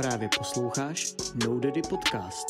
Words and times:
Právě 0.00 0.28
posloucháš 0.38 1.14
No 1.46 1.60
Daddy 1.60 1.82
Podcast. 1.82 2.46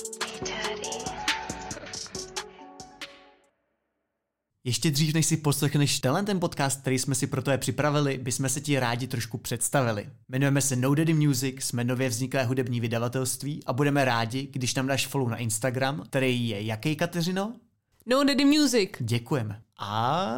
Ještě 4.65 4.91
dřív, 4.91 5.15
než 5.15 5.27
si 5.27 5.37
poslechneš 5.37 6.01
tenhle 6.01 6.23
ten 6.23 6.41
podcast, 6.41 6.81
který 6.81 6.99
jsme 6.99 7.15
si 7.15 7.27
pro 7.27 7.43
tebe 7.43 7.59
připravili, 7.59 8.19
bychom 8.19 8.49
se 8.49 8.61
ti 8.61 8.79
rádi 8.79 9.07
trošku 9.07 9.39
představili. 9.39 10.11
Jmenujeme 10.29 10.61
se 10.61 10.77
No 10.77 10.95
Daddy 10.95 11.15
Music, 11.15 11.63
jsme 11.63 11.85
nově 11.85 12.09
vzniklé 12.09 12.45
hudební 12.45 12.81
vydavatelství 12.81 13.65
a 13.67 13.73
budeme 13.73 14.05
rádi, 14.05 14.47
když 14.47 14.75
nám 14.75 14.87
dáš 14.87 15.07
follow 15.07 15.29
na 15.29 15.37
Instagram, 15.37 16.05
který 16.07 16.49
je 16.49 16.63
jaký, 16.63 16.97
Kateřino? 16.97 17.61
No 18.07 18.25
Daddy 18.25 18.45
Music. 18.45 18.91
Děkujeme. 19.01 19.63
A... 19.79 20.35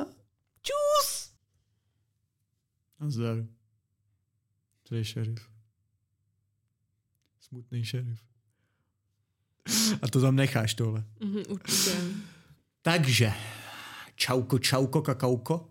Čus! 0.63 1.31
Nazdar. 3.01 3.37
To 4.89 4.95
je 4.95 5.05
šerif. 5.05 5.52
Smutný 7.53 7.85
šerif. 7.85 8.19
A 10.03 10.09
to 10.09 10.21
tam 10.21 10.37
necháš 10.37 10.75
tohle. 10.75 11.05
Mhm, 11.21 11.43
určitě. 11.49 11.91
Takže, 12.83 13.33
čauko, 14.15 14.59
čauko, 14.59 15.03
kakauko. 15.03 15.69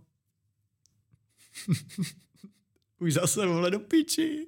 Už 2.99 3.13
zase 3.13 3.45
vole 3.45 3.71
do 3.71 3.79
piči. 3.79 4.47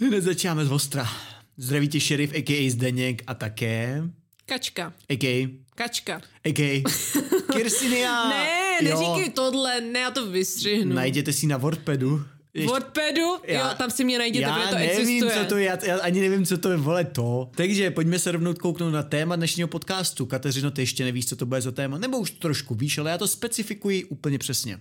Hned 0.00 0.20
začínáme 0.20 0.64
z 0.64 0.72
ostra. 0.72 1.06
Zdraví 1.56 1.88
tě 1.88 2.00
šerif, 2.00 2.32
a.k.a. 2.34 2.70
Zdeněk 2.70 3.22
a 3.26 3.34
také, 3.34 4.02
Kačka. 4.46 4.92
a.k.a. 5.08 5.48
Kačka. 5.74 6.20
a.k.a. 6.44 6.82
Kirsinia. 7.52 8.28
Ne, 8.28 8.78
neříkej 8.82 9.30
tohle, 9.30 9.80
ne, 9.80 9.98
já 10.00 10.10
to 10.10 10.30
vystřihnu. 10.30 10.94
Najděte 10.94 11.32
si 11.32 11.46
na 11.46 11.56
WordPadu. 11.56 12.24
Ještě- 12.54 12.68
Wordpadu? 12.68 13.20
Já- 13.46 13.68
jo, 13.70 13.74
tam 13.78 13.90
si 13.90 14.04
mě 14.04 14.18
najděte, 14.18 14.42
já 14.42 14.54
protože 14.54 14.68
to 14.68 14.74
nevím, 14.74 15.00
existuje. 15.00 15.32
co 15.44 15.48
to 15.48 15.56
je, 15.56 15.64
já, 15.64 15.84
já 15.86 15.98
ani 16.00 16.20
nevím, 16.20 16.46
co 16.46 16.58
to 16.58 16.70
je, 16.70 16.76
vole, 16.76 17.04
to. 17.04 17.50
Takže 17.56 17.90
pojďme 17.90 18.18
se 18.18 18.32
rovnou 18.32 18.54
kouknout 18.54 18.92
na 18.92 19.02
téma 19.02 19.36
dnešního 19.36 19.68
podcastu. 19.68 20.26
Kateřino, 20.26 20.70
ty 20.70 20.82
ještě 20.82 21.04
nevíš, 21.04 21.26
co 21.26 21.36
to 21.36 21.46
bude 21.46 21.60
za 21.60 21.72
téma, 21.72 21.98
nebo 21.98 22.18
už 22.18 22.30
trošku 22.30 22.74
víš, 22.74 22.98
ale 22.98 23.10
já 23.10 23.18
to 23.18 23.28
specifikuji 23.28 24.04
úplně 24.04 24.38
přesně. 24.38 24.78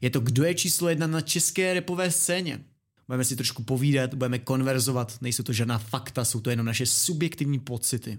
Je 0.00 0.10
to, 0.10 0.20
kdo 0.20 0.44
je 0.44 0.54
číslo 0.54 0.88
jedna 0.88 1.06
na 1.06 1.20
české 1.20 1.74
repové 1.74 2.10
scéně. 2.10 2.60
Budeme 3.08 3.24
si 3.24 3.36
trošku 3.36 3.62
povídat, 3.62 4.14
budeme 4.14 4.38
konverzovat, 4.38 5.16
nejsou 5.20 5.42
to 5.42 5.52
žádná 5.52 5.78
fakta, 5.78 6.24
jsou 6.24 6.40
to 6.40 6.50
jenom 6.50 6.66
naše 6.66 6.86
subjektivní 6.86 7.58
pocity. 7.60 8.18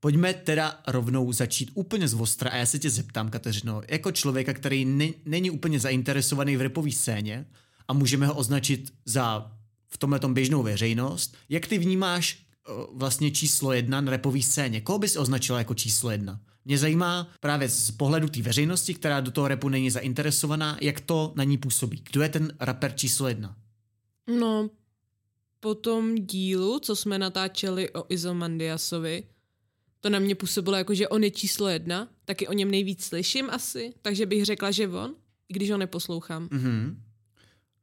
Pojďme 0.00 0.34
teda 0.34 0.80
rovnou 0.86 1.32
začít 1.32 1.70
úplně 1.74 2.08
z 2.08 2.14
ostra 2.14 2.50
a 2.50 2.56
já 2.56 2.66
se 2.66 2.78
tě 2.78 2.90
zeptám, 2.90 3.30
Kateřino, 3.30 3.82
jako 3.88 4.12
člověka, 4.12 4.54
který 4.54 4.84
ne, 4.84 5.08
není 5.24 5.50
úplně 5.50 5.80
zainteresovaný 5.80 6.56
v 6.56 6.60
repové 6.60 6.92
scéně 6.92 7.46
a 7.90 7.92
můžeme 7.92 8.26
ho 8.26 8.34
označit 8.34 8.92
za 9.04 9.52
v 9.88 9.98
tomhle 9.98 10.20
běžnou 10.28 10.62
veřejnost, 10.62 11.36
jak 11.48 11.66
ty 11.66 11.78
vnímáš 11.78 12.38
eh, 12.68 12.72
vlastně 12.92 13.30
číslo 13.30 13.72
jedna 13.72 14.00
na 14.00 14.10
repové 14.10 14.42
scéně? 14.42 14.80
Koho 14.80 14.98
bys 14.98 15.16
označila 15.16 15.58
jako 15.58 15.74
číslo 15.74 16.10
jedna? 16.10 16.40
Mě 16.64 16.78
zajímá 16.78 17.28
právě 17.40 17.68
z 17.68 17.90
pohledu 17.90 18.28
té 18.28 18.42
veřejnosti, 18.42 18.94
která 18.94 19.20
do 19.20 19.30
toho 19.30 19.48
repu 19.48 19.68
není 19.68 19.90
zainteresovaná, 19.90 20.78
jak 20.80 21.00
to 21.00 21.32
na 21.36 21.44
ní 21.44 21.58
působí. 21.58 22.02
Kdo 22.10 22.22
je 22.22 22.28
ten 22.28 22.52
rapper 22.60 22.92
číslo 22.92 23.28
jedna? 23.28 23.56
No, 24.38 24.70
po 25.60 25.74
tom 25.74 26.14
dílu, 26.14 26.78
co 26.78 26.96
jsme 26.96 27.18
natáčeli 27.18 27.90
o 27.90 28.04
Izomandiasovi, 28.08 29.24
to 30.00 30.10
na 30.10 30.18
mě 30.18 30.34
působilo 30.34 30.76
jako, 30.76 30.94
že 30.94 31.08
on 31.08 31.24
je 31.24 31.30
číslo 31.30 31.68
jedna, 31.68 32.08
taky 32.24 32.48
o 32.48 32.52
něm 32.52 32.70
nejvíc 32.70 33.04
slyším 33.04 33.50
asi, 33.50 33.94
takže 34.02 34.26
bych 34.26 34.44
řekla, 34.44 34.70
že 34.70 34.88
on, 34.88 35.14
i 35.48 35.54
když 35.54 35.70
ho 35.70 35.78
neposlouchám. 35.78 36.48
Mhm. 36.50 37.09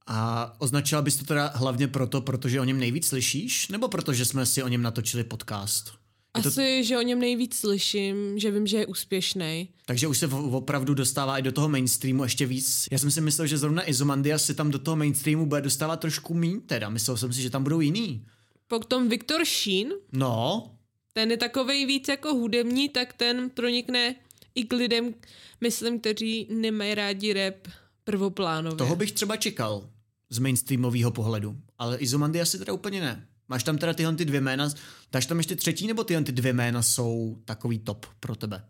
A 0.08 0.54
označila 0.60 1.02
bys 1.02 1.16
to 1.16 1.26
teda 1.26 1.52
hlavně 1.56 1.88
proto, 1.88 2.22
protože 2.22 2.62
o 2.62 2.64
něm 2.64 2.80
nejvíc 2.80 3.08
slyšíš, 3.08 3.68
nebo 3.68 3.88
protože 3.88 4.26
jsme 4.26 4.46
si 4.46 4.64
o 4.64 4.68
něm 4.68 4.82
natočili 4.82 5.24
podcast? 5.24 5.92
Je 6.38 6.44
to, 6.44 6.50
Asi, 6.50 6.84
že 6.84 6.98
o 6.98 7.02
něm 7.02 7.20
nejvíc 7.20 7.56
slyším, 7.58 8.40
že 8.40 8.52
vím, 8.52 8.68
že 8.68 8.78
je 8.78 8.86
úspěšný. 8.86 9.70
takže 9.86 10.08
už 10.08 10.18
se 10.18 10.28
opravdu 10.28 10.94
dostává 10.94 11.38
i 11.38 11.42
do 11.42 11.52
toho 11.52 11.70
mainstreamu 11.70 12.24
ještě 12.24 12.46
víc. 12.46 12.88
Já 12.92 12.98
jsem 12.98 13.12
si 13.12 13.22
myslel, 13.22 13.48
že 13.48 13.58
zrovna 13.58 13.90
Izomandias 13.90 14.44
se 14.44 14.54
tam 14.54 14.72
do 14.72 14.80
toho 14.80 14.96
mainstreamu 14.96 15.46
bude 15.46 15.62
dostávat 15.62 16.00
trošku 16.00 16.34
míň 16.34 16.62
teda. 16.62 16.90
Myslel 16.90 17.18
jsem 17.18 17.34
si, 17.34 17.42
že 17.42 17.50
tam 17.50 17.64
budou 17.64 17.80
jiný. 17.80 18.26
Potom 18.68 19.10
Viktor 19.10 19.46
Sheen, 19.46 19.90
No, 20.12 20.72
ten 21.14 21.32
je 21.32 21.38
takovej 21.38 21.86
víc 21.86 22.08
jako 22.08 22.34
hudební, 22.34 22.90
tak 22.90 23.14
ten 23.14 23.50
pronikne 23.50 24.16
i 24.56 24.64
k 24.64 24.74
lidem, 24.74 25.14
myslím, 25.62 26.00
kteří 26.00 26.48
nemají 26.50 26.96
rádi 26.96 27.34
rap 27.34 27.68
prvoplánově. 28.04 28.78
toho 28.78 28.96
bych 28.96 29.12
třeba 29.12 29.38
čekal 29.38 29.90
z 30.30 30.40
mainstreamového 30.40 31.12
pohledu. 31.12 31.58
Ale 31.78 31.98
Izomandias 31.98 32.50
si 32.50 32.60
teda 32.60 32.74
úplně 32.74 33.02
ne. 33.02 33.28
Máš 33.50 33.64
tam 33.64 33.78
teda 33.78 33.94
tyhle 33.94 34.16
ty 34.16 34.26
dvě 34.26 34.42
jména, 34.42 34.70
dáš 35.12 35.26
tam 35.26 35.38
ještě 35.38 35.56
třetí, 35.56 35.88
nebo 35.88 36.04
tyhle 36.04 36.24
ty 36.24 36.32
dvě 36.32 36.54
jména 36.54 36.82
jsou 36.82 37.42
takový 37.46 37.80
top 37.80 38.06
pro 38.20 38.36
tebe? 38.36 38.66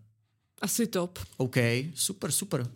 Asi 0.62 0.88
top. 0.88 1.20
OK, 1.38 1.56
super, 1.94 2.32
super. 2.32 2.68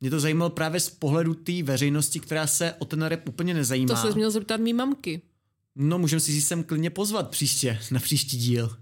Mě 0.00 0.10
to 0.10 0.20
zajímalo 0.20 0.50
právě 0.50 0.80
z 0.80 0.90
pohledu 0.90 1.34
té 1.34 1.62
veřejnosti, 1.62 2.20
která 2.20 2.46
se 2.46 2.74
o 2.78 2.84
ten 2.84 3.02
rap 3.02 3.28
úplně 3.28 3.54
nezajímá. 3.54 3.94
To 3.94 4.08
se 4.08 4.14
měl 4.14 4.30
zeptat 4.30 4.60
mý 4.60 4.72
mamky. 4.72 5.22
No, 5.74 5.98
můžeme 5.98 6.20
si 6.20 6.32
ji 6.32 6.42
sem 6.42 6.64
klidně 6.64 6.90
pozvat 6.90 7.30
příště, 7.30 7.78
na 7.90 8.00
příští 8.00 8.38
díl. 8.38 8.76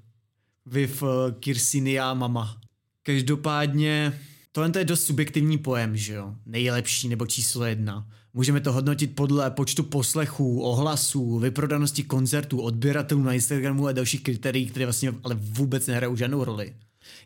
Viv 0.67 1.03
uh, 1.03 1.09
Kirsinia 1.41 2.15
mama. 2.15 2.61
Každopádně, 3.03 4.21
tohle 4.53 4.71
to 4.71 4.79
je 4.79 4.85
dost 4.85 5.05
subjektivní 5.05 5.59
pojem, 5.59 5.97
že 5.97 6.15
jo? 6.15 6.35
Nejlepší 6.47 7.09
nebo 7.09 7.27
číslo 7.27 7.65
jedna. 7.65 8.09
Můžeme 8.35 8.61
to 8.61 8.73
hodnotit 8.73 9.17
podle 9.17 9.51
počtu 9.51 9.83
poslechů, 9.83 10.63
ohlasů, 10.63 11.39
vyprodanosti 11.39 12.03
koncertů, 12.03 12.61
odběratelů 12.61 13.23
na 13.23 13.33
Instagramu 13.33 13.87
a 13.87 13.93
dalších 13.93 14.23
kritérií, 14.23 14.67
které 14.67 14.87
vlastně 14.87 15.15
ale 15.25 15.35
vůbec 15.35 15.87
nehrajou 15.87 16.17
žádnou 16.17 16.45
roli. 16.45 16.75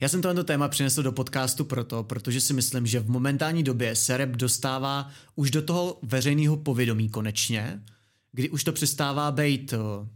Já 0.01 0.09
jsem 0.09 0.23
tohle 0.23 0.45
téma 0.45 0.69
přinesl 0.69 1.03
do 1.03 1.13
podcastu 1.13 1.65
proto, 1.65 2.03
protože 2.03 2.41
si 2.41 2.53
myslím, 2.53 2.87
že 2.87 3.01
v 3.01 3.11
momentální 3.11 3.63
době 3.63 3.97
se 3.97 4.17
rap 4.17 4.29
dostává 4.29 5.11
už 5.35 5.51
do 5.51 5.63
toho 5.63 5.99
veřejného 6.03 6.57
povědomí 6.57 7.09
konečně, 7.09 7.83
kdy 8.33 8.51
už 8.51 8.65
to 8.65 8.73
přestává 8.73 9.31
být 9.31 9.73
eh, 9.73 10.09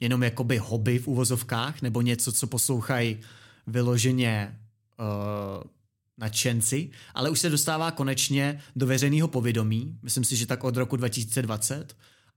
jenom 0.00 0.22
jakoby 0.22 0.58
hobby 0.58 0.98
v 0.98 1.08
uvozovkách, 1.08 1.82
nebo 1.82 2.00
něco, 2.00 2.32
co 2.32 2.46
poslouchají 2.46 3.18
vyloženě 3.66 4.58
uh, 4.98 5.64
nadšenci, 6.18 6.90
ale 7.14 7.30
už 7.30 7.40
se 7.40 7.50
dostává 7.50 7.90
konečně 7.90 8.62
do 8.76 8.86
veřejného 8.86 9.28
povědomí, 9.28 9.98
myslím 10.02 10.24
si, 10.24 10.36
že 10.36 10.46
tak 10.46 10.64
od 10.64 10.76
roku 10.76 10.96
2020 10.96 11.96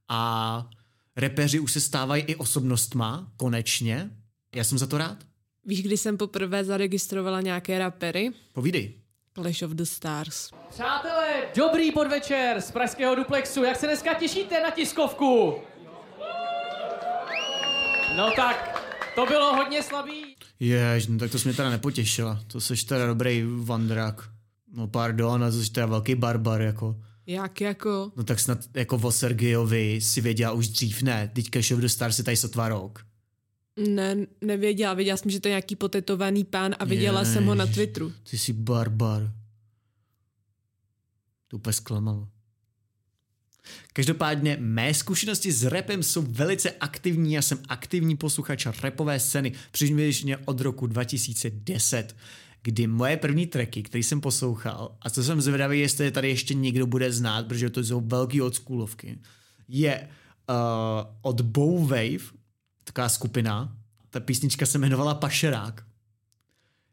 a 0.10 0.70
repeři 1.16 1.60
už 1.60 1.72
se 1.72 1.82
stávají 1.82 2.24
i 2.24 2.36
osobnostma, 2.36 3.32
konečně. 3.38 4.10
Já 4.56 4.64
jsem 4.64 4.78
za 4.78 4.88
to 4.88 4.98
rád. 4.98 5.18
Víš, 5.66 5.84
kdy 5.84 5.98
jsem 5.98 6.18
poprvé 6.18 6.64
zaregistrovala 6.64 7.42
nějaké 7.42 7.80
rapery? 7.80 8.32
Povídej. 8.54 8.94
Clash 9.34 9.62
of 9.62 9.72
the 9.72 9.84
Stars. 9.84 10.50
Přátelé, 10.70 11.44
dobrý 11.56 11.92
podvečer 11.92 12.62
z 12.62 12.72
pražského 12.72 13.16
duplexu. 13.16 13.64
Jak 13.64 13.78
se 13.78 13.86
dneska 13.88 14.14
těšíte 14.14 14.62
na 14.64 14.72
tiskovku? 14.72 15.54
No 18.16 18.32
tak, 18.36 18.86
to 19.16 19.26
bylo 19.26 19.56
hodně 19.56 19.84
slabý. 19.84 20.27
Jež, 20.60 21.08
no 21.08 21.18
tak 21.18 21.32
to 21.32 21.40
jsi 21.40 21.48
mě 21.48 21.56
teda 21.56 21.70
nepotěšila. 21.70 22.44
To 22.48 22.62
jsi 22.62 22.86
teda 22.86 23.08
dobrý 23.08 23.44
vandrák. 23.58 24.30
No 24.74 24.88
pardon, 24.88 25.44
a 25.44 25.52
to 25.52 25.64
jsi 25.64 25.72
teda 25.72 25.86
velký 25.86 26.16
barbar, 26.16 26.62
jako. 26.62 27.02
Jak 27.26 27.62
jako? 27.62 28.12
No 28.16 28.24
tak 28.24 28.40
snad 28.40 28.60
jako 28.74 28.96
o 28.96 29.12
Sergejovi 29.12 30.02
si 30.02 30.22
věděla 30.22 30.52
už 30.52 30.68
dřív, 30.68 31.02
ne? 31.02 31.32
Teďka 31.34 31.62
Show 31.62 31.80
the 31.80 31.88
Stars 31.88 32.18
je 32.18 32.24
tady 32.24 32.38
sotva 32.38 32.70
rok. 32.70 33.06
Ne, 33.90 34.16
nevěděla. 34.42 34.94
Věděla 34.94 35.18
jsem, 35.18 35.32
že 35.32 35.40
to 35.40 35.48
je 35.48 35.52
nějaký 35.52 35.76
potetovaný 35.76 36.44
pán 36.44 36.76
a 36.80 36.86
viděla 36.86 37.26
jsem 37.26 37.46
ho 37.46 37.56
na 37.56 37.68
Twitteru. 37.68 38.14
Ty 38.30 38.38
jsi 38.38 38.54
barbar. 38.54 39.34
To 41.48 41.58
úplně 41.58 41.74
zklamalo. 41.74 42.28
Každopádně 43.94 44.58
mé 44.60 44.94
zkušenosti 44.94 45.52
s 45.52 45.64
rapem 45.64 46.04
jsou 46.04 46.22
velice 46.22 46.72
aktivní, 46.72 47.34
já 47.34 47.42
jsem 47.42 47.60
aktivní 47.70 48.18
posluchač 48.18 48.68
rapové 48.84 49.20
scény 49.20 49.52
přibližně 49.72 50.38
od 50.38 50.62
roku 50.62 50.88
2010, 50.88 52.16
kdy 52.64 52.88
moje 52.88 53.18
první 53.18 53.48
tracky, 53.48 53.84
které 53.84 54.04
jsem 54.04 54.22
poslouchal, 54.22 54.96
a 55.02 55.10
co 55.10 55.24
jsem 55.24 55.42
zvědavý, 55.42 55.80
jestli 55.80 56.06
je 56.06 56.12
tady 56.12 56.30
ještě 56.30 56.54
někdo 56.54 56.88
bude 56.88 57.12
znát, 57.12 57.48
protože 57.48 57.70
to 57.70 57.84
jsou 57.84 58.02
velký 58.02 58.42
oldschoolovky, 58.42 59.20
je 59.68 60.08
uh, 60.50 60.56
od 61.22 61.42
Bow 61.42 61.90
Wave, 61.90 62.38
taková 62.84 63.10
skupina, 63.10 63.78
ta 64.10 64.20
písnička 64.20 64.66
se 64.66 64.78
jmenovala 64.78 65.14
Pašerák. 65.14 65.84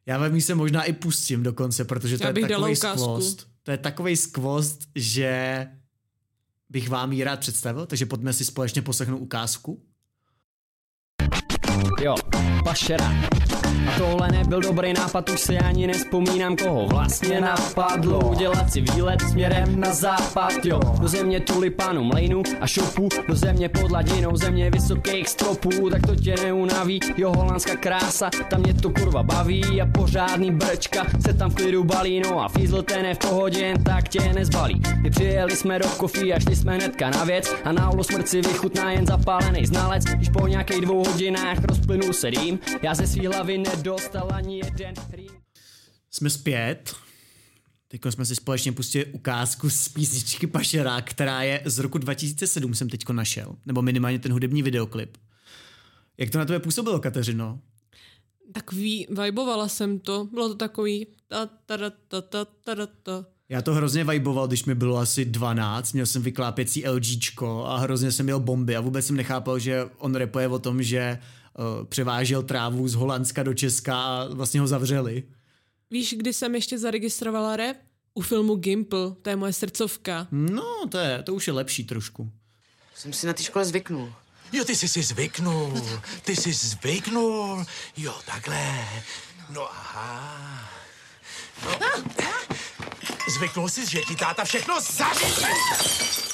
Já 0.06 0.18
vám 0.18 0.34
ji 0.34 0.42
se 0.42 0.54
možná 0.54 0.82
i 0.82 0.92
pustím 0.92 1.42
dokonce, 1.42 1.84
protože 1.84 2.18
to 2.18 2.24
Já 2.24 2.28
je 2.28 2.48
takový 2.48 2.76
skvost. 2.76 3.48
To 3.62 3.70
je 3.70 3.78
takový 3.78 4.16
skvost, 4.16 4.88
že 4.94 5.66
bych 6.70 6.88
vám 6.88 7.12
ji 7.12 7.24
rád 7.24 7.40
představil, 7.40 7.86
takže 7.86 8.06
pojďme 8.06 8.32
si 8.32 8.44
společně 8.44 8.82
poslechnout 8.82 9.18
ukázku. 9.18 9.82
Jo, 12.02 12.14
pašerák. 12.64 13.34
A 13.64 13.98
tohle 13.98 14.28
nebyl 14.28 14.60
dobrý 14.60 14.92
nápad, 14.92 15.30
už 15.30 15.40
si 15.40 15.58
ani 15.58 15.86
nespomínám, 15.86 16.56
koho 16.56 16.86
vlastně 16.86 17.40
napadlo. 17.40 18.30
Udělat 18.30 18.72
si 18.72 18.80
výlet 18.80 19.20
směrem 19.20 19.80
na 19.80 19.94
západ, 19.94 20.52
jo. 20.64 20.80
Do 21.00 21.08
země 21.08 21.40
tulipánu, 21.40 22.04
mlejnu 22.04 22.42
a 22.60 22.66
šopu. 22.66 23.08
Do 23.28 23.34
země 23.34 23.68
pod 23.68 23.90
ladinou, 23.90 24.36
země 24.36 24.70
vysokých 24.70 25.28
stropů. 25.28 25.90
Tak 25.90 26.06
to 26.06 26.16
tě 26.16 26.34
neunaví, 26.42 27.00
jo 27.16 27.32
holandská 27.36 27.76
krása. 27.76 28.30
Tam 28.50 28.60
mě 28.60 28.74
to 28.74 28.90
kurva 28.90 29.22
baví 29.22 29.82
a 29.82 29.86
pořádný 29.86 30.50
brčka. 30.50 31.06
Se 31.26 31.34
tam 31.34 31.50
v 31.50 31.54
klidu 31.54 31.84
balí, 31.84 32.20
no 32.20 32.40
a 32.44 32.48
fízl 32.48 32.82
ten 32.82 33.04
je 33.04 33.14
v 33.14 33.18
pohodě, 33.18 33.60
jen 33.60 33.84
tak 33.84 34.08
tě 34.08 34.32
nezbalí. 34.32 34.82
My 35.02 35.10
přijeli 35.10 35.56
jsme 35.56 35.78
do 35.78 35.88
kofí 35.88 36.34
a 36.34 36.40
šli 36.40 36.56
jsme 36.56 36.74
hnedka 36.74 37.10
na 37.10 37.24
věc. 37.24 37.54
A 37.64 37.72
na 37.72 37.90
smrt 38.02 38.28
si 38.28 38.40
vychutná 38.40 38.92
jen 38.92 39.06
zapálený 39.06 39.66
znalec. 39.66 40.04
Když 40.04 40.28
po 40.28 40.46
nějakých 40.46 40.80
dvou 40.80 41.04
hodinách 41.04 41.64
rozplynul 41.64 42.12
se 42.12 42.30
dým 42.30 42.53
stream. 42.56 42.80
Já 42.82 42.94
ze 42.94 43.06
svý 43.06 43.26
hlavy 43.26 43.58
nedostal 43.58 44.28
ani 44.32 44.58
jeden 44.58 44.96
stream. 44.96 45.36
Jsme 46.10 46.30
zpět. 46.30 46.94
Teď 47.88 48.00
jsme 48.10 48.24
si 48.24 48.36
společně 48.36 48.72
pustili 48.72 49.04
ukázku 49.04 49.70
z 49.70 49.88
písničky 49.88 50.46
Pašera, 50.46 51.00
která 51.00 51.42
je 51.42 51.62
z 51.64 51.78
roku 51.78 51.98
2007, 51.98 52.74
jsem 52.74 52.88
teďko 52.88 53.12
našel. 53.12 53.56
Nebo 53.66 53.82
minimálně 53.82 54.18
ten 54.18 54.32
hudební 54.32 54.62
videoklip. 54.62 55.16
Jak 56.18 56.30
to 56.30 56.38
na 56.38 56.44
tebe 56.44 56.60
působilo, 56.60 57.00
Kateřino? 57.00 57.60
Tak 58.52 58.72
ví, 58.72 59.06
vibovala 59.22 59.68
jsem 59.68 59.98
to. 59.98 60.28
Bylo 60.32 60.48
to 60.48 60.54
takový 60.54 61.06
ta, 61.28 61.46
ta, 61.46 61.76
ta, 61.76 61.90
ta, 62.08 62.22
ta, 62.22 62.44
ta, 62.74 62.86
ta. 63.02 63.24
Já 63.48 63.62
to 63.62 63.74
hrozně 63.74 64.04
vajboval, 64.04 64.46
když 64.46 64.64
mi 64.64 64.74
bylo 64.74 64.98
asi 64.98 65.24
12, 65.24 65.92
měl 65.92 66.06
jsem 66.06 66.22
vyklápěcí 66.22 66.88
LGčko 66.88 67.64
a 67.66 67.78
hrozně 67.78 68.12
jsem 68.12 68.26
měl 68.26 68.40
bomby 68.40 68.76
a 68.76 68.80
vůbec 68.80 69.06
jsem 69.06 69.16
nechápal, 69.16 69.58
že 69.58 69.84
on 69.98 70.14
repuje 70.14 70.48
o 70.48 70.58
tom, 70.58 70.82
že 70.82 71.18
převážel 71.88 72.42
trávu 72.42 72.88
z 72.88 72.94
Holandska 72.94 73.42
do 73.42 73.54
Česka 73.54 73.96
a 73.96 74.28
vlastně 74.34 74.60
ho 74.60 74.66
zavřeli. 74.66 75.22
Víš, 75.90 76.14
kdy 76.18 76.32
jsem 76.32 76.54
ještě 76.54 76.78
zaregistrovala 76.78 77.56
rap? 77.56 77.76
U 78.14 78.22
filmu 78.22 78.54
Gimple, 78.54 79.10
to 79.22 79.30
je 79.30 79.36
moje 79.36 79.52
srdcovka. 79.52 80.28
No, 80.30 80.86
to, 80.90 80.98
je, 80.98 81.22
to 81.22 81.34
už 81.34 81.46
je 81.46 81.52
lepší 81.52 81.84
trošku. 81.84 82.30
Jsem 82.94 83.12
si 83.12 83.26
na 83.26 83.32
té 83.32 83.42
škole 83.42 83.64
zvyknul. 83.64 84.12
Jo, 84.52 84.64
ty 84.64 84.76
jsi 84.76 84.88
si 84.88 85.02
zvyknul. 85.02 85.82
Ty 86.24 86.36
jsi 86.36 86.52
zvyknul. 86.52 87.64
Jo, 87.96 88.14
takhle. 88.26 88.88
No 89.50 89.70
aha. 89.70 90.70
No. 91.64 92.04
Zvyknul 93.34 93.68
jsi, 93.68 93.90
že 93.90 94.00
ti 94.00 94.16
táta 94.16 94.44
všechno 94.44 94.80
zařídí. 94.80 96.33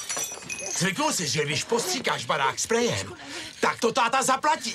Zvyknul 0.81 1.13
jsi, 1.13 1.27
že 1.27 1.45
když 1.45 1.63
postříkáš 1.63 2.25
barák 2.25 2.59
sprejem, 2.59 3.13
tak 3.61 3.79
to 3.79 3.91
táta 3.91 4.23
zaplatí. 4.23 4.73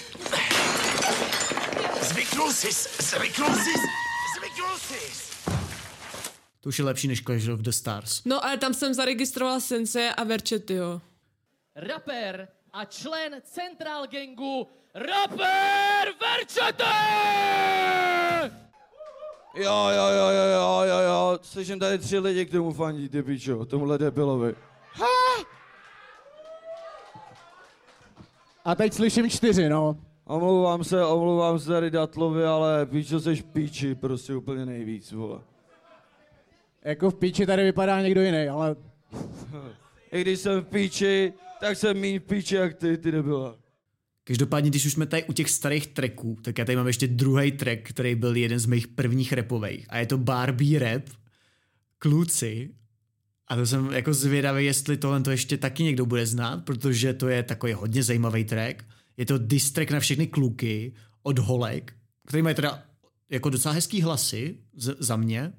Zvyknul 2.03 2.53
jsi, 2.53 2.73
zvyknul 3.03 3.49
jsi, 3.49 3.73
zvyknul 4.39 4.79
jsi. 4.79 5.33
To 6.61 6.69
už 6.69 6.79
je 6.79 6.85
lepší 6.85 7.09
než 7.09 7.23
Clash 7.23 7.49
of 7.49 7.61
the 7.61 7.71
Stars. 7.71 8.23
No 8.25 8.45
ale 8.45 8.57
tam 8.57 8.75
jsem 8.75 8.95
zaregistrovala 8.95 9.61
Sense 9.61 10.15
a 10.15 10.25
Verčetyho. 10.25 11.01
Rapper 11.77 12.49
a 12.73 12.85
člen 12.85 13.43
Central 13.45 14.07
Gangu 14.07 14.69
Rapper 14.95 16.15
Verčete! 16.21 16.93
Jo, 19.55 19.89
jo, 19.89 20.07
jo, 20.09 20.29
jo, 20.29 20.45
jo, 20.53 20.83
jo, 20.85 20.99
jo, 20.99 21.39
slyším 21.43 21.79
tady 21.79 21.99
tři 21.99 22.19
lidi, 22.19 22.47
kterému 22.47 22.73
fandí, 22.73 23.09
ty 23.09 23.23
pičo, 23.23 23.65
tomuhle 23.65 23.99
debilovi. 23.99 24.55
A 28.67 28.75
teď 28.75 28.93
slyším 28.93 29.31
čtyři, 29.31 29.69
no. 29.69 29.97
Omlouvám 30.25 30.85
se, 30.85 31.05
omlouvám 31.05 31.59
se 31.59 31.69
tady 31.69 31.91
Datlovi, 31.91 32.45
ale 32.45 32.87
pičo 32.87 33.21
seš 33.21 33.43
píči, 33.43 33.95
prostě 33.95 34.35
úplně 34.35 34.67
nejvíc, 34.67 35.13
vole. 35.13 35.41
Jako 36.85 37.11
v 37.11 37.15
píči 37.15 37.47
tady 37.47 37.65
vypadá 37.65 38.03
někdo 38.03 38.23
jiný, 38.23 38.49
ale 38.49 38.77
I 40.13 40.21
když 40.21 40.41
jsem 40.41 40.61
v 40.61 40.67
píči, 40.67 41.33
tak 41.61 41.77
jsem 41.77 42.01
méně 42.01 42.21
v 42.21 42.23
píči 42.23 42.55
jak 42.55 42.75
ty, 42.75 42.99
ty 42.99 43.13
debila. 43.13 43.57
Každopádně, 44.25 44.71
když 44.71 44.87
už 44.87 44.93
jsme 44.93 45.07
tady 45.07 45.25
u 45.25 45.33
těch 45.33 45.51
starých 45.51 45.87
tracků, 45.87 46.37
tak 46.43 46.59
já 46.59 46.65
tady 46.65 46.77
mám 46.77 46.87
ještě 46.87 47.07
druhý 47.07 47.53
track, 47.53 47.81
který 47.83 48.15
byl 48.15 48.37
jeden 48.37 48.59
z 48.59 48.67
mých 48.67 48.89
prvních 48.89 49.33
repových. 49.33 49.87
A 49.89 49.99
je 49.99 50.07
to 50.07 50.19
Barbie 50.19 50.79
rap, 50.79 51.03
kluci. 51.99 52.71
A 53.49 53.57
to 53.57 53.67
jsem 53.67 53.93
jako 53.93 54.15
zvědavý, 54.15 54.65
jestli 54.65 54.97
tohle 54.97 55.21
to 55.21 55.31
ještě 55.31 55.57
taky 55.57 55.83
někdo 55.83 56.07
bude 56.07 56.27
znát, 56.27 56.65
protože 56.65 57.15
to 57.15 57.29
je 57.29 57.43
takový 57.43 57.73
hodně 57.73 58.03
zajímavý 58.03 58.45
track. 58.45 58.85
Je 59.17 59.27
to 59.27 59.39
diss 59.39 59.71
track 59.71 59.91
na 59.91 60.01
všechny 60.01 60.27
kluky 60.27 60.93
od 61.23 61.39
holek, 61.39 61.93
který 62.27 62.43
mají 62.43 62.55
teda 62.55 62.83
jako 63.31 63.51
docela 63.51 63.75
hezký 63.75 64.03
hlasy 64.03 64.57
z, 64.77 64.97
za 64.99 65.17
mě. 65.17 65.53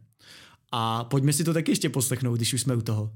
A 0.71 1.03
pojďme 1.03 1.33
si 1.33 1.43
to 1.43 1.53
taky 1.53 1.71
ještě 1.71 1.89
poslechnout, 1.89 2.35
když 2.35 2.53
už 2.53 2.61
jsme 2.61 2.75
u 2.75 2.81
toho. 2.81 3.11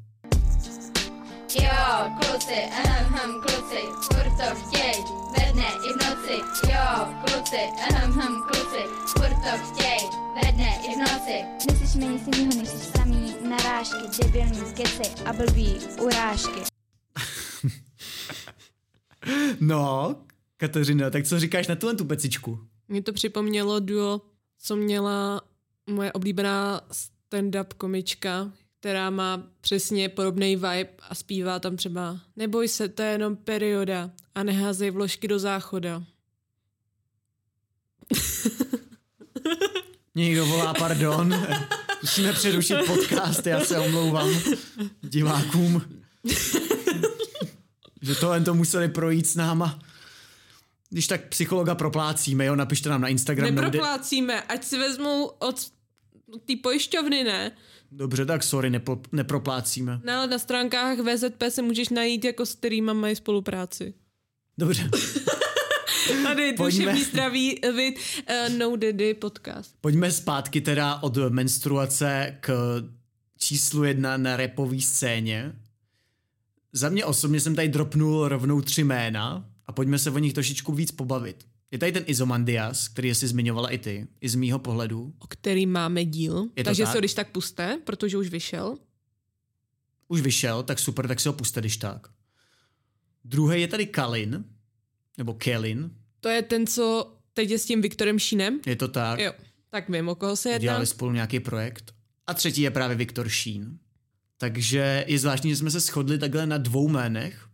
Jo, 1.60 2.12
kluci, 2.20 2.54
ahem, 2.84 3.06
hm, 3.14 3.42
kluci, 3.42 3.82
furt 4.02 4.32
to 4.38 4.56
chtěj, 4.56 4.94
ve 5.38 5.52
dne 5.54 5.68
i 5.90 5.94
v 5.94 5.96
noci. 5.96 6.38
Jo, 6.72 7.08
kluci, 7.26 7.58
ahem, 7.90 8.12
hm, 8.12 8.42
kluci, 8.42 9.01
to 9.44 9.58
chtěj, 9.58 10.10
ve 10.36 10.52
dne 10.52 10.70
i 10.88 10.96
v 10.96 10.98
noci. 10.98 11.66
Neslyšíme 11.72 12.06
nic 12.06 12.38
jiného, 12.38 12.62
než 12.62 12.70
samý 12.70 13.36
narážky, 13.50 14.24
debilní 14.24 14.74
keci 14.74 15.24
a 15.26 15.34
blbý 15.34 15.78
urážky. 16.02 16.62
No, 19.60 20.16
Kateřina, 20.58 21.10
tak 21.10 21.28
co 21.28 21.40
říkáš 21.40 21.68
na 21.68 21.76
tuhle 21.76 21.96
tu 21.96 22.06
pecičku? 22.06 22.60
Mně 22.88 23.02
to 23.02 23.14
připomnělo 23.14 23.80
duo, 23.80 24.22
co 24.60 24.76
měla 24.76 25.42
moje 25.90 26.12
oblíbená 26.12 26.82
stand-up 26.92 27.66
komička, 27.78 28.52
která 28.80 29.10
má 29.10 29.44
přesně 29.62 30.10
podobný 30.10 30.56
vibe 30.56 30.90
a 31.10 31.16
zpívá 31.16 31.60
tam 31.60 31.78
třeba 31.78 32.20
Neboj 32.36 32.68
se, 32.68 32.90
to 32.90 33.02
je 33.02 33.12
jenom 33.12 33.36
perioda 33.36 34.12
a 34.36 34.44
neházej 34.44 34.92
vložky 34.92 35.28
do 35.28 35.40
záchoda. 35.40 36.04
Někdo 40.16 40.46
volá, 40.46 40.74
pardon. 40.74 41.46
Musíme 42.02 42.34
přerušit 42.34 42.78
podcast, 42.88 43.48
já 43.48 43.60
se 43.60 43.80
omlouvám 43.80 44.30
divákům. 45.02 45.82
že 48.02 48.16
tohle 48.16 48.42
to 48.42 48.54
museli 48.54 48.88
projít 48.90 49.28
s 49.28 49.36
náma. 49.36 49.80
Když 50.90 51.08
tak 51.08 51.28
psychologa 51.30 51.76
proplácíme, 51.76 52.46
jo, 52.46 52.56
napište 52.56 52.90
nám 52.90 53.02
na 53.02 53.08
Instagram. 53.08 53.46
nebo 53.46 53.62
kde- 53.62 53.66
Neproplácíme, 53.66 54.42
ať 54.42 54.64
si 54.64 54.78
vezmou 54.78 55.26
od 55.26 55.56
té 56.46 56.54
pojišťovny, 56.64 57.24
ne? 57.24 57.52
Dobře, 57.92 58.26
tak 58.26 58.44
sorry, 58.44 58.70
nepo, 58.70 59.02
neproplácíme. 59.12 60.02
No, 60.04 60.14
ale 60.14 60.28
na 60.28 60.40
stránkách 60.40 60.98
VZP 61.00 61.44
se 61.50 61.62
můžeš 61.62 61.90
najít 61.90 62.26
jako 62.26 62.46
s 62.46 62.56
kterýma 62.56 62.94
mají 62.94 63.16
spolupráci. 63.16 63.94
Dobře, 64.58 64.90
Tady 66.24 66.54
duševní 66.58 67.04
zdraví 67.04 67.60
vid 67.76 67.96
uh, 67.98 68.58
No 68.58 68.76
Daddy 68.76 69.14
podcast. 69.14 69.76
pojďme 69.82 70.12
zpátky 70.12 70.62
teda 70.62 70.96
od 71.04 71.18
menstruace 71.30 72.38
k 72.40 72.52
číslu 73.38 73.84
jedna 73.84 74.18
na 74.18 74.38
repový 74.38 74.82
scéně. 74.82 75.54
Za 76.74 76.90
mě 76.90 77.06
osobně 77.06 77.40
jsem 77.40 77.56
tady 77.56 77.68
dropnul 77.68 78.28
rovnou 78.28 78.62
tři 78.62 78.84
jména 78.84 79.50
a 79.66 79.72
pojďme 79.72 80.00
se 80.00 80.12
o 80.12 80.18
nich 80.18 80.34
trošičku 80.34 80.74
víc 80.74 80.92
pobavit. 80.92 81.46
Je 81.72 81.78
tady 81.78 81.92
ten 81.92 82.04
Izomandias, 82.08 82.88
který 82.88 83.16
jsi 83.16 83.28
zmiňovala 83.28 83.70
i 83.70 83.78
ty, 83.78 84.08
i 84.22 84.30
z 84.30 84.36
mýho 84.36 84.60
pohledu. 84.60 85.14
O 85.20 85.28
který 85.28 85.66
máme 85.66 86.06
díl. 86.06 86.48
Je 86.56 86.64
Takže 86.64 86.84
tak? 86.84 86.92
se 86.92 86.98
když 87.00 87.14
tak 87.14 87.32
puste, 87.32 87.80
protože 87.84 88.18
už 88.18 88.30
vyšel. 88.30 88.78
Už 90.08 90.22
vyšel, 90.22 90.64
tak 90.64 90.80
super, 90.80 91.08
tak 91.08 91.20
si 91.20 91.30
ho 91.30 91.34
puste, 91.34 91.60
když 91.60 91.78
tak. 91.78 92.08
Druhý 93.26 93.62
je 93.62 93.68
tady 93.68 93.86
Kalin, 93.86 94.46
nebo 95.22 95.34
Kelin, 95.34 95.92
To 96.20 96.30
je 96.30 96.42
ten, 96.42 96.68
co 96.68 97.14
teď 97.34 97.50
je 97.50 97.60
s 97.60 97.66
tím 97.66 97.82
Viktorem 97.82 98.20
Šínem. 98.20 98.60
je 98.66 98.76
to 98.76 98.88
tak. 98.88 99.20
Jo, 99.20 99.34
tak 99.70 99.90
vím, 99.90 100.10
o 100.10 100.16
koho 100.16 100.36
se 100.36 100.50
jedná. 100.50 100.62
Dělali 100.64 100.86
spolu 100.86 101.12
nějaký 101.12 101.40
projekt. 101.40 101.94
A 102.28 102.34
třetí 102.34 102.62
je 102.62 102.72
právě 102.72 102.96
Viktor 102.98 103.30
Sheen. 103.30 103.78
Takže 104.38 105.06
je 105.08 105.20
zvláštní, 105.20 105.50
že 105.50 105.56
jsme 105.56 105.72
se 105.72 105.80
shodli 105.80 106.18
takhle 106.18 106.46
na 106.46 106.58
dvou 106.58 106.90
jménech, 106.90 107.48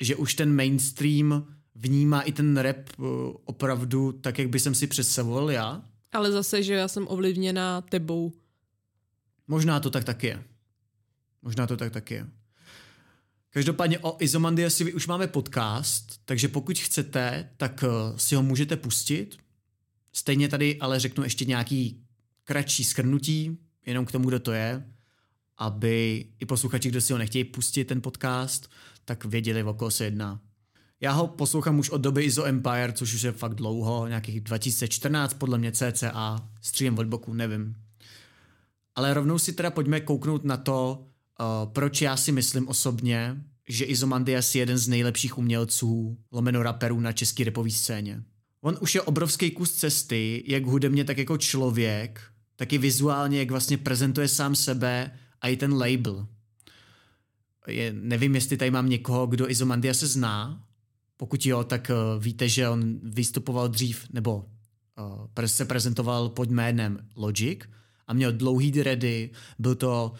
že 0.00 0.16
už 0.16 0.34
ten 0.34 0.56
mainstream 0.56 1.46
vnímá 1.74 2.22
i 2.22 2.32
ten 2.32 2.56
rap 2.56 2.76
eh, 2.76 3.02
opravdu 3.44 4.12
tak, 4.12 4.38
jak 4.38 4.48
by 4.48 4.60
jsem 4.60 4.74
si 4.74 4.86
představoval 4.86 5.50
já. 5.50 5.82
Ale 6.12 6.32
zase, 6.32 6.62
že 6.62 6.74
já 6.74 6.88
jsem 6.88 7.06
ovlivněná 7.08 7.80
tebou. 7.80 8.32
Možná 9.48 9.80
to 9.80 9.90
tak 9.90 10.04
taky 10.04 10.26
je. 10.26 10.44
Možná 11.42 11.66
to 11.66 11.76
tak 11.76 11.92
taky 11.92 12.14
je. 12.14 12.26
Každopádně 13.50 13.98
o 13.98 14.16
Izomandiasovi 14.20 14.92
už 14.92 15.06
máme 15.06 15.26
podcast, 15.26 16.20
takže 16.24 16.48
pokud 16.48 16.78
chcete, 16.78 17.50
tak 17.56 17.84
eh, 17.84 18.18
si 18.18 18.34
ho 18.34 18.42
můžete 18.42 18.76
pustit. 18.76 19.36
Stejně 20.12 20.48
tady 20.48 20.78
ale 20.80 21.00
řeknu 21.00 21.24
ještě 21.24 21.44
nějaký 21.44 22.04
kratší 22.44 22.84
skrnutí, 22.84 23.58
jenom 23.86 24.06
k 24.06 24.12
tomu, 24.12 24.28
kdo 24.28 24.40
to 24.40 24.52
je, 24.52 24.84
aby 25.58 26.26
i 26.40 26.46
posluchači, 26.46 26.88
kdo 26.88 27.00
si 27.00 27.12
ho 27.12 27.18
nechtějí 27.18 27.44
pustit, 27.44 27.84
ten 27.84 28.02
podcast, 28.02 28.70
tak 29.04 29.24
věděli, 29.24 29.62
o 29.62 29.74
koho 29.74 29.90
se 29.90 30.04
jedná. 30.04 30.40
Já 31.00 31.12
ho 31.12 31.26
poslouchám 31.26 31.78
už 31.78 31.90
od 31.90 32.00
doby 32.00 32.24
Izo 32.24 32.44
Empire, 32.44 32.92
což 32.92 33.14
už 33.14 33.22
je 33.22 33.32
fakt 33.32 33.54
dlouho, 33.54 34.06
nějakých 34.06 34.40
2014 34.40 35.34
podle 35.34 35.58
mě 35.58 35.72
CCA, 35.72 36.48
stříjem 36.60 36.98
od 36.98 37.06
boku, 37.06 37.34
nevím. 37.34 37.74
Ale 38.94 39.14
rovnou 39.14 39.38
si 39.38 39.52
teda 39.52 39.70
pojďme 39.70 40.00
kouknout 40.00 40.44
na 40.44 40.56
to, 40.56 41.06
uh, 41.40 41.72
proč 41.72 42.02
já 42.02 42.16
si 42.16 42.32
myslím 42.32 42.68
osobně, 42.68 43.36
že 43.68 43.84
Izomandias 43.84 44.54
je 44.54 44.62
jeden 44.62 44.78
z 44.78 44.88
nejlepších 44.88 45.38
umělců, 45.38 46.18
lomeno 46.32 46.62
raperů 46.62 47.00
na 47.00 47.12
české 47.12 47.44
repové 47.44 47.70
scéně. 47.70 48.22
On 48.60 48.78
už 48.80 48.94
je 48.94 49.02
obrovský 49.02 49.50
kus 49.50 49.72
cesty, 49.72 50.44
jak 50.46 50.66
hudebně, 50.66 51.04
tak 51.04 51.18
jako 51.18 51.38
člověk, 51.38 52.22
tak 52.56 52.72
i 52.72 52.78
vizuálně, 52.78 53.38
jak 53.38 53.50
vlastně 53.50 53.78
prezentuje 53.78 54.28
sám 54.28 54.54
sebe 54.54 55.10
a 55.40 55.48
i 55.48 55.56
ten 55.56 55.72
label. 55.72 56.26
Je, 57.66 57.92
nevím, 57.92 58.34
jestli 58.34 58.56
tady 58.56 58.70
mám 58.70 58.88
někoho, 58.88 59.26
kdo 59.26 59.50
Izomandia 59.50 59.94
se 59.94 60.06
zná. 60.06 60.64
Pokud 61.16 61.46
jo, 61.46 61.64
tak 61.64 61.90
uh, 61.90 62.22
víte, 62.22 62.48
že 62.48 62.68
on 62.68 63.00
vystupoval 63.02 63.68
dřív, 63.68 64.06
nebo 64.12 64.36
uh, 65.36 65.46
se 65.46 65.64
prezentoval 65.64 66.28
pod 66.28 66.50
jménem 66.50 66.98
Logic 67.16 67.60
a 68.06 68.12
měl 68.12 68.32
dlouhý 68.32 68.72
dready, 68.72 69.30
byl 69.58 69.74
to 69.74 70.12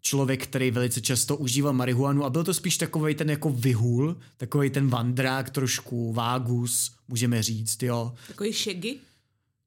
člověk, 0.00 0.46
který 0.46 0.70
velice 0.70 1.00
často 1.00 1.36
užíval 1.36 1.72
marihuanu 1.72 2.24
a 2.24 2.30
byl 2.30 2.44
to 2.44 2.54
spíš 2.54 2.76
takový 2.76 3.14
ten 3.14 3.30
jako 3.30 3.50
vyhul, 3.50 4.16
takový 4.36 4.70
ten 4.70 4.88
vandrák 4.88 5.50
trošku, 5.50 6.12
vágus, 6.12 6.92
můžeme 7.08 7.42
říct, 7.42 7.82
jo. 7.82 8.12
Takový 8.28 8.52
šegy? 8.52 8.96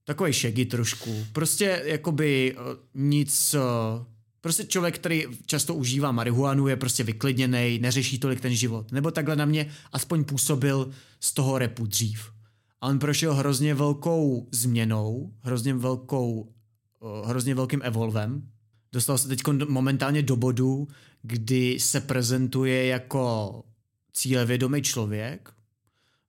Takový 0.05 0.33
šegy 0.33 0.65
trošku. 0.65 1.25
Prostě 1.33 1.81
jakoby 1.85 2.55
uh, 2.55 2.63
nic... 2.93 3.53
Uh, 3.53 4.05
prostě 4.41 4.63
člověk, 4.63 4.95
který 4.95 5.25
často 5.45 5.75
užívá 5.75 6.11
marihuanu, 6.11 6.67
je 6.67 6.75
prostě 6.75 7.03
vyklidněný, 7.03 7.79
neřeší 7.79 8.19
tolik 8.19 8.41
ten 8.41 8.55
život. 8.55 8.91
Nebo 8.91 9.11
takhle 9.11 9.35
na 9.35 9.45
mě 9.45 9.71
aspoň 9.91 10.23
působil 10.23 10.91
z 11.19 11.33
toho 11.33 11.57
repu 11.57 11.85
dřív. 11.85 12.31
A 12.81 12.87
on 12.87 12.99
prošel 12.99 13.33
hrozně 13.33 13.75
velkou 13.75 14.47
změnou, 14.51 15.33
hrozně 15.39 15.73
velkou, 15.73 16.53
uh, 16.99 17.27
hrozně 17.29 17.55
velkým 17.55 17.81
evolvem, 17.83 18.49
Dostal 18.93 19.17
se 19.17 19.27
teď 19.27 19.41
momentálně 19.67 20.21
do 20.21 20.35
bodu, 20.35 20.88
kdy 21.21 21.79
se 21.79 22.01
prezentuje 22.01 22.85
jako 22.85 23.63
cílevědomý 24.13 24.81
člověk, 24.81 25.53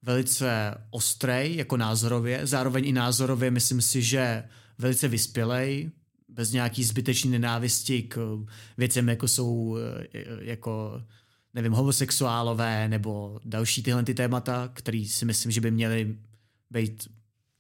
velice 0.02 0.74
ostrý 0.90 1.56
jako 1.56 1.76
názorově, 1.76 2.46
zároveň 2.46 2.86
i 2.86 2.92
názorově 2.92 3.50
myslím 3.50 3.82
si, 3.82 4.02
že 4.02 4.44
velice 4.78 5.08
vyspělej, 5.08 5.90
bez 6.28 6.52
nějaký 6.52 6.84
zbytečný 6.84 7.30
nenávisti 7.30 8.02
k 8.02 8.46
věcem, 8.76 9.08
jako 9.08 9.28
jsou 9.28 9.76
e, 9.76 10.06
jako 10.44 11.02
nevím, 11.54 11.72
homosexuálové 11.72 12.88
nebo 12.88 13.40
další 13.44 13.82
tyhle 13.82 14.02
ty 14.02 14.14
témata, 14.14 14.70
které 14.74 15.04
si 15.08 15.24
myslím, 15.24 15.52
že 15.52 15.60
by 15.60 15.70
měly 15.70 16.16
být 16.70 17.08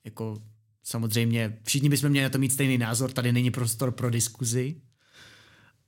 jako 0.04 0.42
samozřejmě, 0.82 1.58
všichni 1.64 1.88
bychom 1.88 2.10
měli 2.10 2.22
na 2.24 2.30
to 2.30 2.38
mít 2.38 2.52
stejný 2.52 2.78
názor, 2.78 3.12
tady 3.12 3.32
není 3.32 3.50
prostor 3.50 3.90
pro 3.90 4.10
diskuzi, 4.10 4.76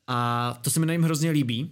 a 0.07 0.59
to 0.63 0.71
se 0.71 0.81
mi 0.81 0.87
na 0.87 0.93
něm 0.93 1.03
hrozně 1.03 1.31
líbí. 1.31 1.71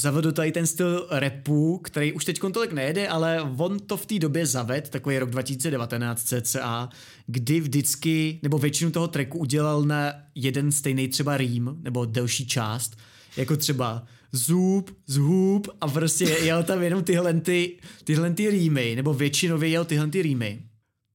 Zavedl 0.00 0.32
tady 0.32 0.52
ten 0.52 0.66
styl 0.66 1.06
repu, 1.10 1.78
který 1.78 2.12
už 2.12 2.24
teď 2.24 2.40
tolik 2.52 2.72
nejede, 2.72 3.08
ale 3.08 3.42
on 3.42 3.78
to 3.78 3.96
v 3.96 4.06
té 4.06 4.18
době 4.18 4.46
zaved, 4.46 4.88
takový 4.88 5.18
rok 5.18 5.30
2019 5.30 6.24
cca, 6.24 6.88
kdy 7.26 7.60
vždycky, 7.60 8.38
nebo 8.42 8.58
většinu 8.58 8.90
toho 8.90 9.08
tracku 9.08 9.38
udělal 9.38 9.82
na 9.82 10.12
jeden 10.34 10.72
stejný 10.72 11.08
třeba 11.08 11.36
rým, 11.36 11.76
nebo 11.82 12.04
delší 12.04 12.46
část, 12.46 12.96
jako 13.36 13.56
třeba 13.56 14.04
zub, 14.32 14.90
zhub 15.06 15.68
a 15.80 15.88
prostě 15.88 16.24
jel 16.24 16.62
tam 16.62 16.82
jenom 16.82 17.04
tyhle, 17.04 17.34
ty, 17.40 17.78
tyhle 18.04 18.30
ty 18.30 18.50
rýmy, 18.50 18.96
nebo 18.96 19.14
většinově 19.14 19.68
jel 19.68 19.84
tyhle 19.84 20.08
ty 20.08 20.22
rýmy. 20.22 20.62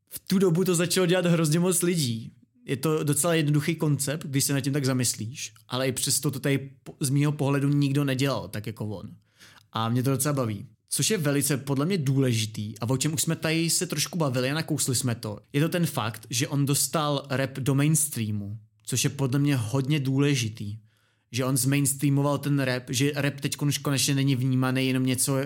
V 0.09 0.19
tu 0.19 0.39
dobu 0.39 0.63
to 0.63 0.75
začalo 0.75 1.05
dělat 1.05 1.25
hrozně 1.25 1.59
moc 1.59 1.81
lidí 1.81 2.31
je 2.69 2.77
to 2.77 3.03
docela 3.03 3.33
jednoduchý 3.33 3.75
koncept, 3.75 4.25
když 4.25 4.43
se 4.43 4.53
na 4.53 4.61
tím 4.61 4.73
tak 4.73 4.85
zamyslíš, 4.85 5.53
ale 5.67 5.87
i 5.87 5.91
přesto 5.91 6.31
to 6.31 6.39
tady 6.39 6.71
z 6.99 7.09
mýho 7.09 7.31
pohledu 7.31 7.69
nikdo 7.69 8.03
nedělal 8.03 8.47
tak 8.47 8.67
jako 8.67 8.87
on. 8.87 9.09
A 9.71 9.89
mě 9.89 10.03
to 10.03 10.09
docela 10.09 10.33
baví. 10.33 10.67
Což 10.89 11.09
je 11.09 11.17
velice 11.17 11.57
podle 11.57 11.85
mě 11.85 11.97
důležitý 11.97 12.79
a 12.79 12.89
o 12.89 12.97
čem 12.97 13.13
už 13.13 13.21
jsme 13.21 13.35
tady 13.35 13.69
se 13.69 13.85
trošku 13.85 14.17
bavili 14.17 14.51
a 14.51 14.53
nakousli 14.53 14.95
jsme 14.95 15.15
to, 15.15 15.39
je 15.53 15.61
to 15.61 15.69
ten 15.69 15.85
fakt, 15.85 16.27
že 16.29 16.47
on 16.47 16.65
dostal 16.65 17.25
rap 17.29 17.53
do 17.59 17.75
mainstreamu, 17.75 18.57
což 18.83 19.03
je 19.03 19.09
podle 19.09 19.39
mě 19.39 19.55
hodně 19.55 19.99
důležitý. 19.99 20.77
Že 21.31 21.45
on 21.45 21.57
zmainstreamoval 21.57 22.37
ten 22.37 22.59
rap, 22.59 22.83
že 22.89 23.11
rap 23.15 23.39
teď 23.39 23.61
už 23.61 23.77
konečně 23.77 24.15
není 24.15 24.35
vnímaný 24.35 24.87
jenom 24.87 25.05
něco, 25.05 25.37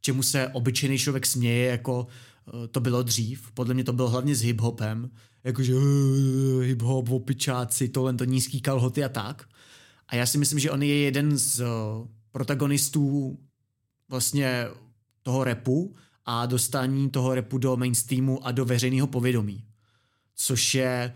čemu 0.00 0.22
se 0.22 0.48
obyčejný 0.48 0.98
člověk 0.98 1.26
směje, 1.26 1.66
jako 1.66 2.06
eh, 2.06 2.68
to 2.68 2.80
bylo 2.80 3.02
dřív. 3.02 3.50
Podle 3.54 3.74
mě 3.74 3.84
to 3.84 3.92
bylo 3.92 4.08
hlavně 4.08 4.34
s 4.34 4.42
hip-hopem, 4.42 5.10
jakože 5.44 5.74
hip-hop, 6.60 7.10
opičáci, 7.10 7.88
tohle 7.88 8.14
to 8.14 8.24
nízký 8.24 8.60
kalhoty 8.60 9.04
a 9.04 9.08
tak. 9.08 9.48
A 10.08 10.16
já 10.16 10.26
si 10.26 10.38
myslím, 10.38 10.58
že 10.58 10.70
on 10.70 10.82
je 10.82 10.98
jeden 10.98 11.38
z 11.38 11.60
uh, 11.60 11.66
protagonistů 12.32 13.38
vlastně 14.08 14.66
toho 15.22 15.44
repu 15.44 15.96
a 16.24 16.46
dostání 16.46 17.10
toho 17.10 17.34
repu 17.34 17.58
do 17.58 17.76
mainstreamu 17.76 18.46
a 18.46 18.52
do 18.52 18.64
veřejného 18.64 19.06
povědomí. 19.06 19.64
Což 20.36 20.74
je 20.74 21.14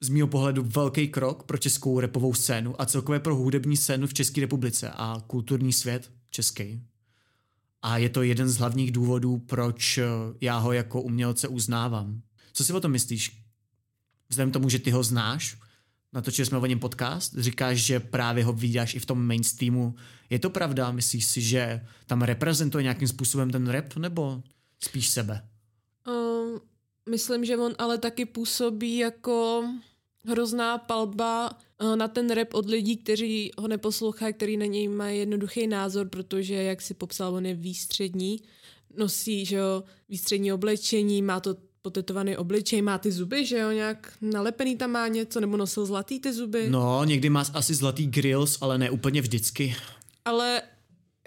z 0.00 0.08
mého 0.08 0.28
pohledu 0.28 0.62
velký 0.62 1.08
krok 1.08 1.42
pro 1.42 1.58
českou 1.58 2.00
repovou 2.00 2.34
scénu 2.34 2.80
a 2.80 2.86
celkově 2.86 3.20
pro 3.20 3.36
hudební 3.36 3.76
scénu 3.76 4.06
v 4.06 4.14
České 4.14 4.40
republice 4.40 4.90
a 4.90 5.22
kulturní 5.26 5.72
svět 5.72 6.10
český. 6.30 6.82
A 7.82 7.98
je 7.98 8.08
to 8.08 8.22
jeden 8.22 8.48
z 8.48 8.56
hlavních 8.56 8.92
důvodů, 8.92 9.38
proč 9.38 9.98
já 10.40 10.58
ho 10.58 10.72
jako 10.72 11.02
umělce 11.02 11.48
uznávám. 11.48 12.22
Co 12.54 12.64
si 12.64 12.72
o 12.72 12.80
tom 12.80 12.90
myslíš? 12.90 13.44
Vzhledem 14.28 14.52
tomu, 14.52 14.68
že 14.68 14.78
ty 14.78 14.90
ho 14.90 15.02
znáš, 15.02 15.58
natočili 16.12 16.46
jsme 16.46 16.58
o 16.58 16.66
něm 16.66 16.78
podcast, 16.78 17.34
říkáš, 17.38 17.78
že 17.78 18.00
právě 18.00 18.44
ho 18.44 18.52
vidíš 18.52 18.94
i 18.94 18.98
v 18.98 19.06
tom 19.06 19.26
mainstreamu. 19.26 19.94
Je 20.30 20.38
to 20.38 20.50
pravda? 20.50 20.92
Myslíš 20.92 21.24
si, 21.24 21.40
že 21.40 21.86
tam 22.06 22.22
reprezentuje 22.22 22.82
nějakým 22.82 23.08
způsobem 23.08 23.50
ten 23.50 23.68
rap, 23.68 23.96
nebo 23.96 24.42
spíš 24.80 25.08
sebe? 25.08 25.48
Um, 26.08 26.60
myslím, 27.10 27.44
že 27.44 27.56
on 27.56 27.74
ale 27.78 27.98
taky 27.98 28.24
působí 28.24 28.96
jako 28.96 29.64
hrozná 30.26 30.78
palba 30.78 31.58
uh, 31.82 31.96
na 31.96 32.08
ten 32.08 32.30
rap 32.30 32.54
od 32.54 32.68
lidí, 32.68 32.96
kteří 32.96 33.50
ho 33.58 33.68
neposlouchají, 33.68 34.34
který 34.34 34.56
na 34.56 34.66
něj 34.66 34.88
mají 34.88 35.18
jednoduchý 35.18 35.66
názor, 35.66 36.08
protože, 36.08 36.54
jak 36.54 36.82
si 36.82 36.94
popsal, 36.94 37.34
on 37.34 37.46
je 37.46 37.54
výstřední, 37.54 38.40
nosí 38.96 39.44
že 39.44 39.56
jo, 39.56 39.84
výstřední 40.08 40.52
oblečení, 40.52 41.22
má 41.22 41.40
to 41.40 41.56
potetovaný 41.84 42.36
obličej, 42.36 42.82
má 42.82 42.98
ty 42.98 43.12
zuby, 43.12 43.46
že 43.46 43.58
jo, 43.58 43.70
nějak 43.70 44.12
nalepený 44.20 44.76
tam 44.76 44.90
má 44.90 45.08
něco, 45.08 45.40
nebo 45.40 45.56
nosil 45.56 45.86
zlatý 45.86 46.20
ty 46.20 46.32
zuby. 46.32 46.70
No, 46.70 47.04
někdy 47.04 47.30
má 47.30 47.44
asi 47.54 47.74
zlatý 47.74 48.06
grills, 48.06 48.58
ale 48.60 48.78
ne 48.78 48.90
úplně 48.90 49.20
vždycky. 49.20 49.76
Ale 50.24 50.62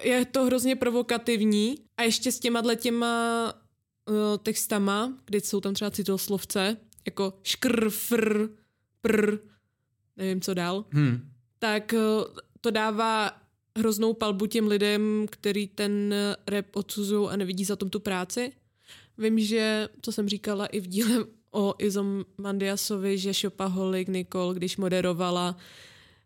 je 0.03 0.25
to 0.25 0.45
hrozně 0.45 0.75
provokativní 0.75 1.77
a 1.97 2.03
ještě 2.03 2.31
s 2.31 2.39
těma 2.39 2.75
těma 2.75 3.53
uh, 4.09 4.37
textama, 4.43 5.13
kdy 5.25 5.41
jsou 5.41 5.61
tam 5.61 5.73
třeba 5.73 5.91
citoslovce, 5.91 6.77
jako 7.05 7.33
škr, 7.43 7.89
fr, 7.89 8.49
pr, 9.01 9.37
nevím 10.17 10.41
co 10.41 10.53
dál, 10.53 10.85
hmm. 10.89 11.29
tak 11.59 11.93
uh, 11.93 12.23
to 12.61 12.71
dává 12.71 13.31
hroznou 13.77 14.13
palbu 14.13 14.45
těm 14.45 14.67
lidem, 14.67 15.25
který 15.29 15.67
ten 15.67 16.15
rap 16.47 16.65
odsuzují 16.73 17.29
a 17.29 17.35
nevidí 17.35 17.65
za 17.65 17.75
tom 17.75 17.89
tu 17.89 17.99
práci. 17.99 18.51
Vím, 19.17 19.39
že, 19.39 19.89
to 20.01 20.11
jsem 20.11 20.29
říkala 20.29 20.65
i 20.65 20.79
v 20.79 20.87
díle 20.87 21.25
o 21.51 21.73
Izomandiasovi, 21.77 23.17
že 23.17 23.33
Šopaholik 23.33 24.07
Nikol, 24.07 24.53
když 24.53 24.77
moderovala 24.77 25.55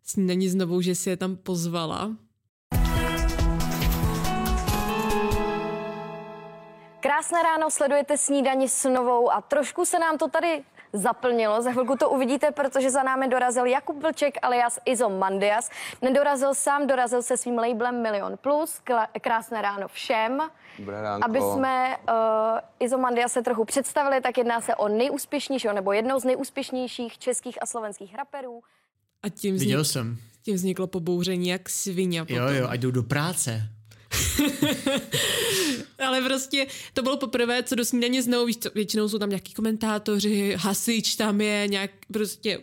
snídaní 0.03 0.49
znovu, 0.49 0.81
že 0.81 0.95
si 0.95 1.09
je 1.09 1.17
tam 1.17 1.35
pozvala. 1.35 2.11
Krásné 6.99 7.43
ráno, 7.43 7.71
sledujete 7.71 8.17
snídani 8.17 8.69
s 8.69 8.89
novou 8.89 9.31
a 9.31 9.41
trošku 9.41 9.85
se 9.85 9.99
nám 9.99 10.17
to 10.17 10.27
tady 10.27 10.63
zaplnilo. 10.93 11.61
Za 11.61 11.71
chvilku 11.71 11.95
to 11.97 12.09
uvidíte, 12.09 12.51
protože 12.51 12.89
za 12.89 13.03
námi 13.03 13.27
dorazil 13.27 13.65
Jakub 13.65 14.01
Vlček 14.01 14.37
alias 14.41 14.79
Izo 14.85 15.09
Mandias. 15.09 15.69
Nedorazil 16.01 16.53
sám, 16.53 16.87
dorazil 16.87 17.21
se 17.21 17.37
svým 17.37 17.57
labelem 17.57 18.01
Milion 18.01 18.37
Plus. 18.37 18.81
Krásné 19.21 19.61
ráno 19.61 19.87
všem. 19.87 20.41
Dobré 20.81 21.01
ránko. 21.01 21.25
Aby 21.25 21.39
jsme 21.39 21.97
uh, 21.97 22.59
Izo 22.79 22.97
Mandias 22.97 23.31
se 23.31 23.41
trochu 23.41 23.65
představili, 23.65 24.21
tak 24.21 24.37
jedná 24.37 24.61
se 24.61 24.75
o 24.75 24.87
nejúspěšnějšího 24.87 25.73
nebo 25.73 25.91
jednou 25.93 26.19
z 26.19 26.23
nejúspěšnějších 26.23 27.17
českých 27.17 27.63
a 27.63 27.65
slovenských 27.65 28.15
raperů. 28.15 28.61
A 29.23 29.29
tím, 29.29 29.55
vznik... 29.55 29.67
Viděl 29.67 29.85
jsem. 29.85 30.17
tím 30.41 30.55
vzniklo 30.55 30.87
pobouření 30.87 31.47
jak 31.49 31.69
svině. 31.69 32.25
Jo, 32.29 32.47
jo, 32.47 32.67
a 32.67 32.75
jdou 32.75 32.91
do 32.91 33.03
práce. 33.03 33.69
Ale 36.07 36.21
prostě 36.21 36.67
to 36.93 37.01
bylo 37.01 37.17
poprvé, 37.17 37.63
co 37.63 37.75
do 37.75 37.85
snídaně 37.85 38.23
znovu, 38.23 38.45
víš 38.45 38.57
co, 38.57 38.69
většinou 38.75 39.09
jsou 39.09 39.19
tam 39.19 39.29
nějaký 39.29 39.53
komentátoři, 39.53 40.55
hasič 40.59 41.15
tam 41.15 41.41
je, 41.41 41.67
nějak 41.67 41.91
prostě 42.13 42.59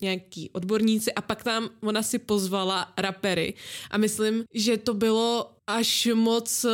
nějaký 0.00 0.50
odborníci 0.50 1.12
a 1.12 1.20
pak 1.20 1.44
tam 1.44 1.68
ona 1.82 2.02
si 2.02 2.18
pozvala 2.18 2.92
rapery 2.98 3.54
a 3.90 3.98
myslím, 3.98 4.44
že 4.54 4.76
to 4.76 4.94
bylo 4.94 5.50
až 5.66 6.08
moc 6.14 6.64
uh, 6.64 6.70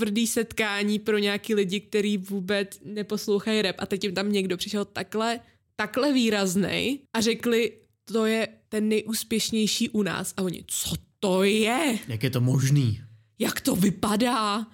tvrdý 0.00 0.26
setkání 0.26 0.98
pro 0.98 1.18
nějaký 1.18 1.54
lidi, 1.54 1.80
který 1.80 2.18
vůbec 2.18 2.80
neposlouchají 2.84 3.62
rap 3.62 3.76
a 3.78 3.86
teď 3.86 4.04
jim 4.04 4.14
tam 4.14 4.32
někdo 4.32 4.56
přišel 4.56 4.84
takhle, 4.84 5.40
takhle 5.76 6.12
výraznej 6.12 6.98
a 7.12 7.20
řekli, 7.20 7.72
to 8.04 8.26
je 8.26 8.48
ten 8.68 8.88
nejúspěšnější 8.88 9.88
u 9.88 10.02
nás 10.02 10.34
a 10.36 10.42
oni, 10.42 10.64
co 10.66 10.96
to 11.20 11.42
je? 11.44 11.98
Jak 12.08 12.22
je 12.22 12.30
to 12.30 12.40
možný? 12.40 13.00
Jak 13.38 13.60
to 13.60 13.76
vypadá? 13.76 14.66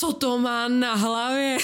Co 0.00 0.12
to 0.12 0.38
má 0.38 0.68
na 0.68 0.94
hlavě? 0.94 1.58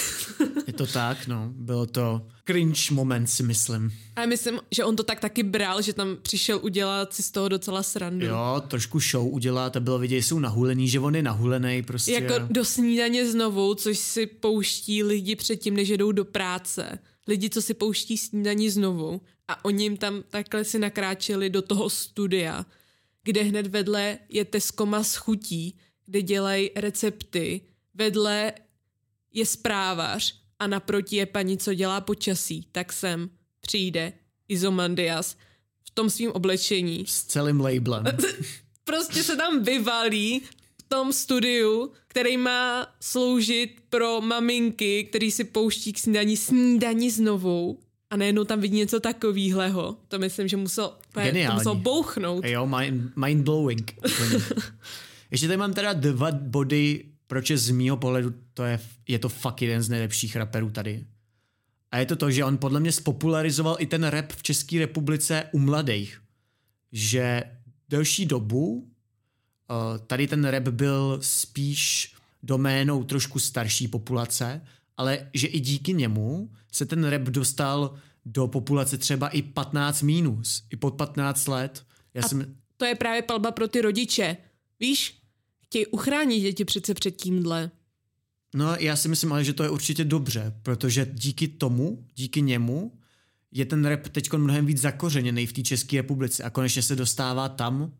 Je 0.67 0.73
to 0.73 0.87
tak, 0.87 1.27
no. 1.27 1.53
Bylo 1.55 1.87
to 1.87 2.27
cringe 2.47 2.95
moment, 2.95 3.27
si 3.27 3.43
myslím. 3.43 3.93
A 4.17 4.27
myslím, 4.27 4.61
že 4.71 4.85
on 4.85 4.97
to 4.97 5.03
tak 5.03 5.21
taky 5.21 5.43
bral, 5.43 5.83
že 5.83 5.93
tam 5.93 6.17
přišel 6.23 6.61
udělat 6.63 7.15
si 7.15 7.23
z 7.23 7.31
toho 7.31 7.49
docela 7.49 7.83
srandu. 7.83 8.27
Jo, 8.27 8.63
trošku 8.69 9.01
show 9.01 9.35
udělat 9.35 9.77
a 9.77 9.81
bylo 9.81 9.99
vidět, 9.99 10.21
že 10.21 10.27
jsou 10.27 10.39
nahulený, 10.39 10.89
že 10.89 11.01
on 11.01 11.17
je 11.17 11.23
nahulený 11.23 11.83
prostě. 11.83 12.13
Jako 12.13 12.35
do 12.51 12.65
snídaně 12.65 13.31
znovu, 13.31 13.75
což 13.75 13.99
si 13.99 14.27
pouští 14.27 15.03
lidi 15.03 15.37
předtím, 15.37 15.77
než 15.77 15.89
jdou 15.89 16.13
do 16.13 16.25
práce. 16.25 16.99
Lidi, 17.27 17.51
co 17.51 17.63
si 17.63 17.75
pouští 17.75 18.17
snídaní 18.17 18.71
znovu 18.71 19.21
a 19.49 19.65
oni 19.65 19.85
jim 19.85 19.97
tam 19.97 20.23
takhle 20.31 20.65
si 20.65 20.79
nakráčeli 20.79 21.51
do 21.51 21.63
toho 21.63 21.91
studia, 21.91 22.67
kde 23.25 23.43
hned 23.43 23.67
vedle 23.67 24.19
je 24.29 24.45
Teskoma 24.45 25.03
s 25.03 25.17
chutí, 25.17 25.79
kde 26.07 26.23
dělají 26.23 26.71
recepty, 26.77 27.61
vedle 27.97 28.53
je 29.33 29.47
zprávař 29.47 30.35
a 30.59 30.67
naproti 30.67 31.17
je 31.17 31.27
paní, 31.27 31.59
co 31.59 31.75
dělá 31.75 32.01
počasí, 32.01 32.67
tak 32.73 32.93
sem 32.93 33.31
přijde 33.61 34.13
Izomandias 34.49 35.37
v 35.85 35.91
tom 35.91 36.11
svým 36.11 36.31
oblečení. 36.31 37.05
S 37.07 37.25
celým 37.25 37.61
labelem. 37.61 38.05
prostě 38.85 39.23
se 39.23 39.37
tam 39.37 39.63
vyvalí 39.63 40.41
v 40.81 40.83
tom 40.89 41.13
studiu, 41.13 41.93
který 42.09 42.37
má 42.37 42.87
sloužit 43.01 43.71
pro 43.91 44.21
maminky, 44.21 45.05
který 45.05 45.31
si 45.31 45.45
pouští 45.45 45.93
k 45.93 45.99
snídaní 45.99 46.37
snídaní 46.37 47.11
znovu 47.11 47.79
a 48.11 48.17
najednou 48.17 48.45
tam 48.45 48.61
vidí 48.61 48.77
něco 48.77 49.01
takovýhleho. 49.01 49.97
To 50.09 50.19
myslím, 50.19 50.49
že 50.49 50.57
musel, 50.57 50.93
to 51.13 51.21
musel 51.55 51.75
bouchnout. 51.75 52.45
Jo, 52.45 52.67
mind, 52.67 53.17
mind 53.17 53.45
blowing. 53.45 53.95
Ještě 55.31 55.47
tady 55.47 55.57
mám 55.57 55.75
teda 55.75 55.93
dva 55.93 56.31
body, 56.33 57.05
proč 57.27 57.51
je 57.51 57.59
z 57.59 57.71
mýho 57.71 57.97
pohledu 57.97 58.35
to 58.55 58.65
je, 58.65 58.81
je 59.09 59.19
to 59.19 59.29
fakt 59.29 59.63
jeden 59.63 59.83
z 59.83 59.89
nejlepších 59.89 60.37
raperů 60.37 60.71
tady. 60.71 61.05
A 61.91 61.99
je 61.99 62.07
to 62.07 62.17
to, 62.17 62.31
že 62.31 62.45
on 62.45 62.59
podle 62.59 62.81
mě 62.81 62.93
spopularizoval 62.93 63.77
i 63.79 63.87
ten 63.87 64.05
rap 64.05 64.33
v 64.33 64.43
České 64.43 64.79
republice 64.79 65.45
u 65.53 65.59
mladých. 65.59 66.23
Že 66.93 67.43
delší 67.89 68.27
dobu 68.27 68.67
uh, 68.73 68.87
tady 70.07 70.27
ten 70.27 70.45
rap 70.45 70.63
byl 70.63 71.19
spíš 71.23 72.15
doménou 72.43 73.05
trošku 73.05 73.39
starší 73.39 73.89
populace, 73.89 74.61
ale 74.97 75.29
že 75.35 75.47
i 75.47 75.61
díky 75.61 75.93
němu 75.93 76.51
se 76.73 76.87
ten 76.87 77.05
rap 77.05 77.23
dostal 77.23 77.99
do 78.25 78.49
populace 78.49 78.99
třeba 78.99 79.29
i 79.29 79.43
15 79.43 80.03
minus, 80.03 80.65
i 80.71 80.77
pod 80.77 80.95
15 80.95 81.47
let. 81.47 81.87
Já 82.15 82.23
A 82.23 82.29
jsem... 82.29 82.57
to 82.77 82.85
je 82.85 82.95
právě 82.95 83.23
palba 83.23 83.51
pro 83.51 83.69
ty 83.69 83.81
rodiče. 83.81 84.37
Víš, 84.81 85.19
chtějí 85.77 85.87
uchránit 85.87 86.43
děti 86.43 86.65
přece 86.65 86.95
před 86.95 87.11
tímhle. 87.11 87.71
No 88.55 88.75
já 88.75 88.97
si 88.97 89.09
myslím 89.09 89.33
ale, 89.33 89.45
že 89.45 89.53
to 89.53 89.63
je 89.63 89.71
určitě 89.71 90.05
dobře, 90.05 90.55
protože 90.63 91.07
díky 91.13 91.49
tomu, 91.49 92.07
díky 92.15 92.43
němu, 92.43 92.93
je 93.53 93.65
ten 93.65 93.85
rap 93.85 94.09
teď 94.09 94.33
mnohem 94.33 94.67
víc 94.67 94.81
zakořeněný 94.81 95.47
v 95.47 95.53
té 95.53 95.63
České 95.63 95.97
republice 95.97 96.43
a 96.43 96.51
konečně 96.51 96.83
se 96.83 96.97
dostává 96.97 97.49
tam, 97.49 97.93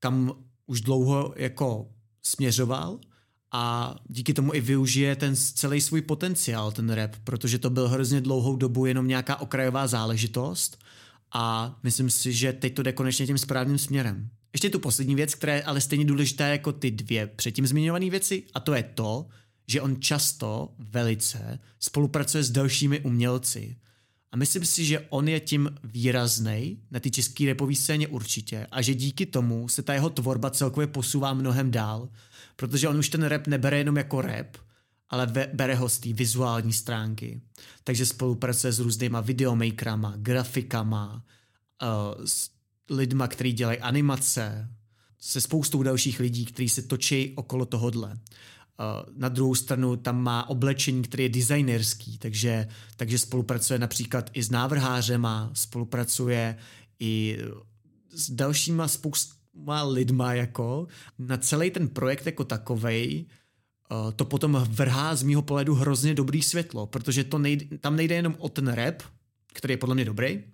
kam 0.00 0.32
už 0.66 0.80
dlouho 0.80 1.34
jako 1.36 1.88
směřoval 2.22 3.00
a 3.52 3.94
díky 4.08 4.34
tomu 4.34 4.54
i 4.54 4.60
využije 4.60 5.16
ten 5.16 5.36
celý 5.36 5.80
svůj 5.80 6.02
potenciál, 6.02 6.72
ten 6.72 6.90
rap, 6.90 7.16
protože 7.24 7.58
to 7.58 7.70
byl 7.70 7.88
hrozně 7.88 8.20
dlouhou 8.20 8.56
dobu 8.56 8.86
jenom 8.86 9.08
nějaká 9.08 9.36
okrajová 9.36 9.86
záležitost 9.86 10.84
a 11.32 11.76
myslím 11.82 12.10
si, 12.10 12.32
že 12.32 12.52
teď 12.52 12.74
to 12.74 12.82
jde 12.82 12.92
konečně 12.92 13.26
tím 13.26 13.38
správným 13.38 13.78
směrem. 13.78 14.30
Ještě 14.52 14.70
tu 14.70 14.78
poslední 14.78 15.14
věc, 15.14 15.34
která 15.34 15.54
je 15.54 15.62
ale 15.62 15.80
stejně 15.80 16.04
důležitá 16.04 16.46
jako 16.46 16.72
ty 16.72 16.90
dvě 16.90 17.26
předtím 17.26 17.66
zmiňované 17.66 18.10
věci 18.10 18.42
a 18.54 18.60
to 18.60 18.74
je 18.74 18.82
to, 18.82 19.26
že 19.68 19.80
on 19.80 20.00
často, 20.00 20.74
velice, 20.78 21.58
spolupracuje 21.80 22.44
s 22.44 22.50
dalšími 22.50 23.00
umělci. 23.00 23.76
A 24.32 24.36
myslím 24.36 24.64
si, 24.64 24.84
že 24.84 25.00
on 25.08 25.28
je 25.28 25.40
tím 25.40 25.70
výrazný 25.84 26.78
na 26.90 27.00
té 27.00 27.10
české 27.10 27.46
repové 27.46 27.74
scéně 27.74 28.08
určitě 28.08 28.66
a 28.70 28.82
že 28.82 28.94
díky 28.94 29.26
tomu 29.26 29.68
se 29.68 29.82
ta 29.82 29.94
jeho 29.94 30.10
tvorba 30.10 30.50
celkově 30.50 30.86
posouvá 30.86 31.34
mnohem 31.34 31.70
dál, 31.70 32.08
protože 32.56 32.88
on 32.88 32.98
už 32.98 33.08
ten 33.08 33.22
rap 33.22 33.46
nebere 33.46 33.78
jenom 33.78 33.96
jako 33.96 34.20
rap, 34.20 34.56
ale 35.10 35.26
ve, 35.26 35.50
bere 35.54 35.74
ho 35.74 35.88
z 35.88 35.98
té 35.98 36.12
vizuální 36.12 36.72
stránky. 36.72 37.40
Takže 37.84 38.06
spolupracuje 38.06 38.72
s 38.72 38.78
různýma 38.78 39.20
videomakerama, 39.20 40.14
grafikama, 40.16 41.24
uh, 41.82 42.24
s 42.24 42.50
lidma, 42.90 43.28
kteří 43.28 43.52
dělají 43.52 43.78
animace, 43.78 44.68
se 45.18 45.40
spoustou 45.40 45.82
dalších 45.82 46.20
lidí, 46.20 46.44
kteří 46.44 46.68
se 46.68 46.82
točí 46.82 47.32
okolo 47.36 47.66
tohodle. 47.66 48.08
Uh, 48.10 49.14
na 49.16 49.28
druhou 49.28 49.54
stranu 49.54 49.96
tam 49.96 50.22
má 50.22 50.48
oblečení, 50.48 51.02
které 51.02 51.22
je 51.22 51.28
designerský, 51.28 52.18
takže, 52.18 52.68
takže 52.96 53.18
spolupracuje 53.18 53.78
například 53.78 54.30
i 54.32 54.42
s 54.42 54.50
návrhářema, 54.50 55.50
spolupracuje 55.52 56.56
i 57.00 57.38
s 58.10 58.30
dalšíma 58.30 58.88
spoustama 58.88 59.82
lidma 59.82 60.34
jako 60.34 60.86
na 61.18 61.36
celý 61.36 61.70
ten 61.70 61.88
projekt 61.88 62.26
jako 62.26 62.44
takovej 62.44 63.26
uh, 63.90 64.12
to 64.12 64.24
potom 64.24 64.66
vrhá 64.70 65.16
z 65.16 65.22
mýho 65.22 65.42
pohledu 65.42 65.74
hrozně 65.74 66.14
dobrý 66.14 66.42
světlo, 66.42 66.86
protože 66.86 67.24
to 67.24 67.38
nejde, 67.38 67.78
tam 67.78 67.96
nejde 67.96 68.14
jenom 68.14 68.36
o 68.38 68.48
ten 68.48 68.68
rap, 68.68 69.02
který 69.52 69.72
je 69.72 69.78
podle 69.78 69.94
mě 69.94 70.04
dobrý, 70.04 70.44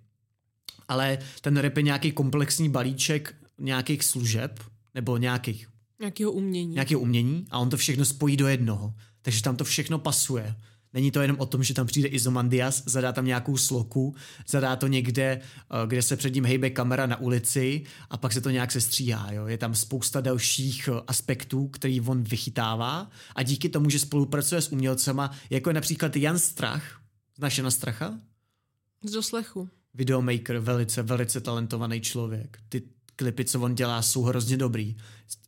ale 0.87 1.17
ten 1.41 1.57
rap 1.57 1.77
je 1.77 1.83
nějaký 1.83 2.11
komplexní 2.11 2.69
balíček 2.69 3.35
nějakých 3.59 4.03
služeb 4.03 4.59
nebo 4.93 5.17
nějakých 5.17 5.67
Nějakého 5.99 6.31
umění. 6.31 6.73
Nějakého 6.73 7.01
umění 7.01 7.45
a 7.51 7.59
on 7.59 7.69
to 7.69 7.77
všechno 7.77 8.05
spojí 8.05 8.37
do 8.37 8.47
jednoho. 8.47 8.93
Takže 9.21 9.41
tam 9.41 9.55
to 9.55 9.63
všechno 9.63 9.99
pasuje. 9.99 10.55
Není 10.93 11.11
to 11.11 11.21
jenom 11.21 11.39
o 11.39 11.45
tom, 11.45 11.63
že 11.63 11.73
tam 11.73 11.87
přijde 11.87 12.07
Izomandias, 12.07 12.83
zadá 12.85 13.11
tam 13.11 13.25
nějakou 13.25 13.57
sloku, 13.57 14.15
zadá 14.47 14.75
to 14.75 14.87
někde, 14.87 15.41
eh, 15.41 15.87
kde 15.87 16.01
se 16.01 16.15
před 16.17 16.35
ním 16.35 16.45
hejbe 16.45 16.69
kamera 16.69 17.05
na 17.05 17.19
ulici 17.19 17.83
a 18.09 18.17
pak 18.17 18.33
se 18.33 18.41
to 18.41 18.49
nějak 18.49 18.71
sestříhá. 18.71 19.31
Jo? 19.31 19.47
Je 19.47 19.57
tam 19.57 19.75
spousta 19.75 20.21
dalších 20.21 20.89
eh, 20.93 21.01
aspektů, 21.07 21.67
který 21.67 22.01
on 22.01 22.23
vychytává 22.23 23.09
a 23.35 23.43
díky 23.43 23.69
tomu, 23.69 23.89
že 23.89 23.99
spolupracuje 23.99 24.61
s 24.61 24.71
umělcema, 24.71 25.31
jako 25.49 25.69
je 25.69 25.73
například 25.73 26.15
Jan 26.15 26.39
Strach, 26.39 27.01
znáš 27.37 27.57
Jana 27.57 27.71
Stracha? 27.71 28.19
Z 29.03 29.11
doslechu. 29.11 29.69
Videomaker, 29.95 30.57
velice, 30.57 31.03
velice 31.03 31.41
talentovaný 31.41 32.01
člověk. 32.01 32.57
Ty 32.69 32.83
klipy, 33.15 33.45
co 33.45 33.61
on 33.61 33.75
dělá, 33.75 34.01
jsou 34.01 34.23
hrozně 34.23 34.57
dobrý. 34.57 34.95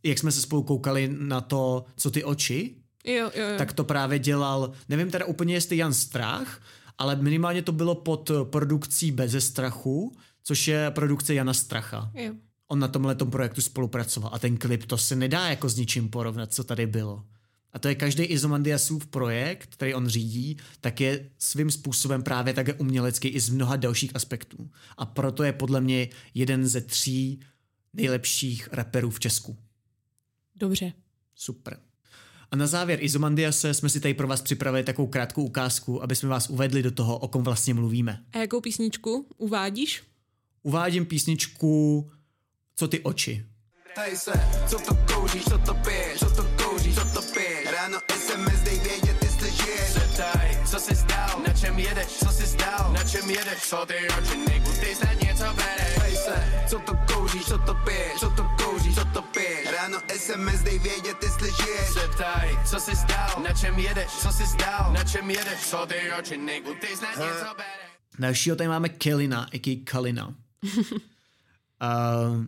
Jak 0.04 0.18
jsme 0.18 0.32
se 0.32 0.42
spolu 0.42 0.64
koukali 0.64 1.16
na 1.20 1.42
to, 1.42 1.86
co 1.98 2.12
ty 2.12 2.24
oči, 2.24 2.76
jo, 3.06 3.32
jo, 3.36 3.48
jo. 3.52 3.58
tak 3.58 3.74
to 3.74 3.84
právě 3.84 4.20
dělal, 4.20 4.72
nevím 4.90 5.12
teda 5.12 5.26
úplně, 5.26 5.54
jestli 5.54 5.78
Jan 5.78 5.94
Strach, 5.94 6.62
ale 6.98 7.16
minimálně 7.16 7.62
to 7.62 7.72
bylo 7.72 7.96
pod 7.96 8.32
produkcí 8.44 9.12
Beze 9.12 9.42
strachu, 9.42 10.18
což 10.44 10.68
je 10.68 10.92
produkce 10.92 11.34
Jana 11.34 11.54
Stracha. 11.54 12.12
Jo. 12.14 12.34
On 12.68 12.80
na 12.80 12.88
tomhle 12.88 13.16
projektu 13.16 13.62
spolupracoval 13.62 14.30
a 14.34 14.40
ten 14.40 14.58
klip 14.58 14.86
to 14.86 14.98
se 14.98 15.16
nedá 15.16 15.50
jako 15.50 15.70
s 15.70 15.78
ničím 15.78 16.10
porovnat, 16.10 16.54
co 16.54 16.64
tady 16.64 16.88
bylo. 16.88 17.24
A 17.74 17.80
to 17.80 17.88
je 17.88 17.96
každý 17.96 18.24
Izomandiasův 18.24 19.08
projekt, 19.08 19.70
který 19.74 19.94
on 19.94 20.08
řídí, 20.08 20.58
tak 20.82 21.02
je 21.02 21.30
svým 21.38 21.72
způsobem 21.72 22.24
právě 22.24 22.54
také 22.54 22.74
umělecký 22.74 23.28
i 23.28 23.40
z 23.40 23.50
mnoha 23.50 23.76
dalších 23.76 24.16
aspektů. 24.16 24.70
A 24.98 25.06
proto 25.06 25.44
je 25.44 25.54
podle 25.54 25.82
mě 25.82 26.10
jeden 26.34 26.68
ze 26.68 26.82
tří 26.82 27.40
nejlepších 27.94 28.70
rapperů 28.72 29.10
v 29.10 29.20
Česku. 29.20 29.58
Dobře. 30.56 30.94
Super. 31.36 31.80
A 32.52 32.56
na 32.56 32.68
závěr 32.68 33.04
Izomandiase 33.04 33.74
jsme 33.74 33.90
si 33.90 34.00
tady 34.00 34.14
pro 34.14 34.28
vás 34.28 34.42
připravili 34.42 34.84
takovou 34.84 35.08
krátkou 35.08 35.44
ukázku, 35.44 36.04
aby 36.04 36.16
jsme 36.16 36.30
vás 36.30 36.50
uvedli 36.50 36.84
do 36.84 36.92
toho, 36.92 37.18
o 37.18 37.28
kom 37.28 37.44
vlastně 37.44 37.74
mluvíme. 37.74 38.24
A 38.34 38.38
jakou 38.38 38.62
písničku 38.62 39.28
uvádíš? 39.38 40.04
Uvádím 40.64 41.06
písničku 41.06 42.10
Co 42.76 42.88
ty 42.88 43.00
oči. 43.00 43.46
Tady 43.96 44.18
se, 44.18 44.32
co 44.70 44.80
to 44.80 44.96
kouříš, 45.14 45.44
co 45.44 45.58
to 45.58 45.74
piješ, 45.74 46.20
co 46.20 46.36
to 46.36 46.47
Ráno 47.88 48.00
SMS, 48.20 48.62
dej 48.62 48.80
vědět, 48.80 49.24
jestli 49.24 49.52
žiješ. 49.52 49.90
Zeptaj, 49.94 50.60
co 50.72 50.80
jsi 50.80 50.96
zdal, 50.96 51.42
na 51.48 51.54
čem 51.54 51.80
jedeš, 51.80 52.08
co 52.08 52.32
jsi 52.32 52.46
zdal, 52.46 52.94
na 52.94 53.04
čem 53.04 53.30
jedeš, 53.30 53.60
co 53.70 53.86
ty 53.86 53.94
oči, 54.20 54.62
ty 54.80 54.96
snad 54.96 55.22
něco 55.22 55.44
bereš. 55.44 55.96
Tady 55.96 56.16
se, 56.16 56.66
co 56.70 56.80
to 56.80 56.94
kouříš, 57.14 57.46
co 57.46 57.58
to 57.58 57.74
piješ, 57.86 58.20
co 58.20 58.30
to 58.30 58.44
kouříš, 58.64 58.96
co 58.96 59.06
to 59.14 59.22
piješ. 59.22 59.68
Ráno 59.72 59.98
SMS, 60.18 60.62
dej 60.64 60.80
vědět, 60.80 61.18
jestli 61.24 61.48
žiješ. 61.52 61.94
Zeptaj, 61.94 62.60
co 62.70 62.80
jsi 62.80 62.96
zdal, 62.96 63.44
na 63.44 63.54
čem 63.54 63.80
jedeš, 63.80 64.12
co 64.22 64.32
jsi 64.32 64.46
zdal, 64.46 64.94
na 64.94 65.04
čem 65.04 65.32
jedeš, 65.32 65.60
co 65.70 65.86
ty 65.86 66.12
oči, 66.20 66.38
nejku, 66.38 66.74
ty 66.82 66.88
snad 66.96 67.10
něco 67.10 67.54
bereš. 67.58 67.92
Dalšího 68.20 68.56
tady 68.56 68.68
máme 68.68 68.90
Kelina, 68.90 69.44
a.k.a. 69.54 69.84
Kalina. 69.92 70.28
uh, 70.28 70.34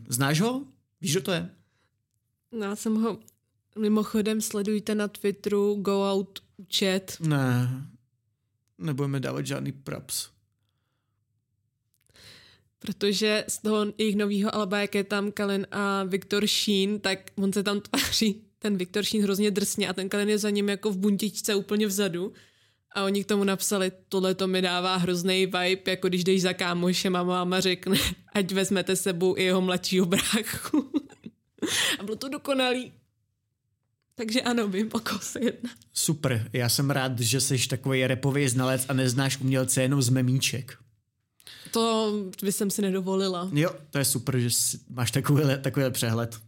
znáš 0.08 0.42
ho? 0.42 0.62
Víš, 1.02 1.12
kdo 1.12 1.22
to 1.22 1.32
je? 1.32 1.50
No, 2.52 2.66
já 2.66 2.76
jsem 2.76 3.04
ho 3.04 3.18
Mimochodem 3.78 4.42
sledujte 4.42 4.96
na 4.96 5.08
Twitteru 5.08 5.76
Go 5.76 6.12
Out 6.12 6.40
účet. 6.58 7.18
Ne, 7.20 7.70
nebudeme 8.78 9.20
dávat 9.20 9.46
žádný 9.46 9.72
props. 9.72 10.30
Protože 12.80 13.46
z 13.48 13.58
toho 13.58 13.86
jejich 13.98 14.16
nového 14.16 14.56
alba, 14.56 14.80
jak 14.80 14.96
je 14.96 15.04
tam 15.04 15.32
Kalen 15.32 15.68
a 15.72 16.04
Viktor 16.04 16.48
Sheen, 16.48 17.00
tak 17.00 17.20
on 17.36 17.54
se 17.54 17.64
tam 17.64 17.82
tváří 17.82 18.50
ten 18.60 18.78
Viktor 18.78 19.04
Sheen 19.04 19.24
hrozně 19.24 19.52
drsně 19.52 19.90
a 19.90 19.94
ten 19.94 20.10
Kalen 20.10 20.30
je 20.30 20.38
za 20.38 20.50
ním 20.50 20.70
jako 20.70 20.92
v 20.92 20.98
buntičce 20.98 21.56
úplně 21.56 21.88
vzadu. 21.88 22.34
A 22.96 23.04
oni 23.04 23.24
k 23.24 23.28
tomu 23.28 23.44
napsali, 23.44 23.92
tohle 24.10 24.36
to 24.36 24.48
mi 24.48 24.62
dává 24.62 24.96
hrozný 24.96 25.46
vibe, 25.46 25.92
jako 25.92 26.08
když 26.08 26.24
jdeš 26.24 26.42
za 26.42 26.54
kámošem 26.54 27.16
a 27.16 27.24
máma 27.24 27.60
řekne, 27.60 27.98
ať 28.34 28.52
vezmete 28.52 28.96
sebou 28.96 29.38
i 29.38 29.44
jeho 29.44 29.62
mladšího 29.62 30.06
bráchu. 30.06 30.92
a 32.00 32.04
bylo 32.04 32.16
to 32.16 32.30
dokonalý. 32.30 32.92
Takže 34.20 34.42
ano, 34.42 34.68
vím, 34.68 34.90
o 34.92 35.00
koho 35.00 35.20
se 35.20 35.44
jedná. 35.44 35.70
Super, 35.94 36.50
já 36.54 36.70
jsem 36.70 36.90
rád, 36.90 37.20
že 37.20 37.42
jsi 37.42 37.68
takový 37.68 38.08
repový 38.08 38.48
znalec 38.48 38.86
a 38.90 38.94
neznáš 38.94 39.40
umělce 39.40 39.82
jenom 39.82 40.02
z 40.02 40.10
memíček. 40.10 40.78
To 41.72 42.14
by 42.44 42.52
jsem 42.52 42.72
si 42.72 42.82
nedovolila. 42.82 43.50
Jo, 43.54 43.76
to 43.90 43.98
je 43.98 44.06
super, 44.06 44.40
že 44.40 44.50
máš 44.90 45.12
takovýhle, 45.12 45.58
takovýhle 45.58 45.92
přehled. 45.92 46.40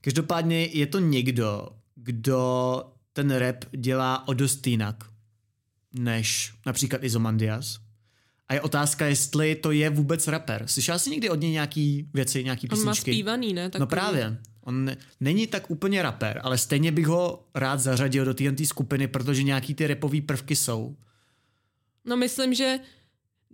Každopádně 0.00 0.64
je 0.64 0.86
to 0.86 0.98
někdo, 0.98 1.68
kdo 1.94 2.82
ten 3.12 3.30
rap 3.30 3.64
dělá 3.76 4.28
o 4.28 4.34
dost 4.34 4.66
jinak, 4.66 5.04
než 5.92 6.54
například 6.66 7.04
Izomandias. 7.04 7.78
A 8.48 8.54
je 8.54 8.60
otázka, 8.60 9.06
jestli 9.06 9.54
to 9.54 9.72
je 9.72 9.90
vůbec 9.90 10.28
rapper. 10.28 10.62
Slyšel 10.66 10.98
jsi 10.98 11.10
někdy 11.10 11.30
od 11.30 11.40
něj 11.40 11.50
nějaký 11.50 12.08
věci, 12.14 12.44
nějaký 12.44 12.68
písničky? 12.68 12.80
On 12.82 12.86
má 12.86 12.94
zpívaný, 12.94 13.52
ne? 13.52 13.70
Takový. 13.70 13.80
No 13.80 13.86
právě. 13.86 14.38
On 14.68 14.90
není 15.20 15.46
tak 15.46 15.70
úplně 15.70 16.02
rapper, 16.02 16.40
ale 16.44 16.58
stejně 16.58 16.92
bych 16.92 17.06
ho 17.06 17.44
rád 17.54 17.80
zařadil 17.80 18.24
do 18.24 18.34
téhle 18.34 18.56
skupiny, 18.64 19.08
protože 19.08 19.42
nějaký 19.42 19.74
ty 19.74 19.86
repový 19.86 20.20
prvky 20.20 20.56
jsou. 20.56 20.96
No 22.04 22.16
myslím, 22.16 22.54
že 22.54 22.78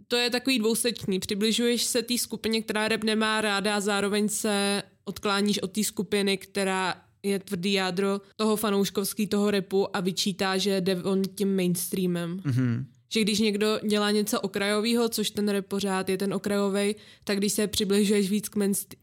to 0.08 0.16
je 0.16 0.30
takový 0.30 0.58
dvousečný. 0.58 1.18
Přibližuješ 1.18 1.82
se 1.82 2.02
té 2.02 2.18
skupině, 2.18 2.62
která 2.62 2.88
rap 2.88 3.04
nemá 3.04 3.40
ráda 3.40 3.76
a 3.76 3.80
zároveň 3.80 4.28
se 4.28 4.82
odkláníš 5.04 5.58
od 5.58 5.72
té 5.72 5.84
skupiny, 5.84 6.38
která 6.38 6.94
je 7.22 7.38
tvrdý 7.38 7.72
jádro 7.72 8.20
toho 8.36 8.56
fanouškovský, 8.56 9.26
toho 9.26 9.50
repu 9.50 9.96
a 9.96 10.00
vyčítá, 10.00 10.58
že 10.58 10.80
jde 10.80 11.02
on 11.02 11.22
tím 11.34 11.56
mainstreamem. 11.56 12.38
Mm-hmm. 12.38 12.84
Že 13.08 13.20
když 13.20 13.38
někdo 13.38 13.80
dělá 13.88 14.10
něco 14.10 14.40
okrajového, 14.40 15.08
což 15.08 15.30
ten 15.30 15.48
rap 15.48 15.66
pořád 15.66 16.08
je 16.08 16.18
ten 16.18 16.34
okrajový, 16.34 16.96
tak 17.24 17.38
když 17.38 17.52
se 17.52 17.66
přibližuješ 17.66 18.30
víc 18.30 18.48
k 18.48 18.56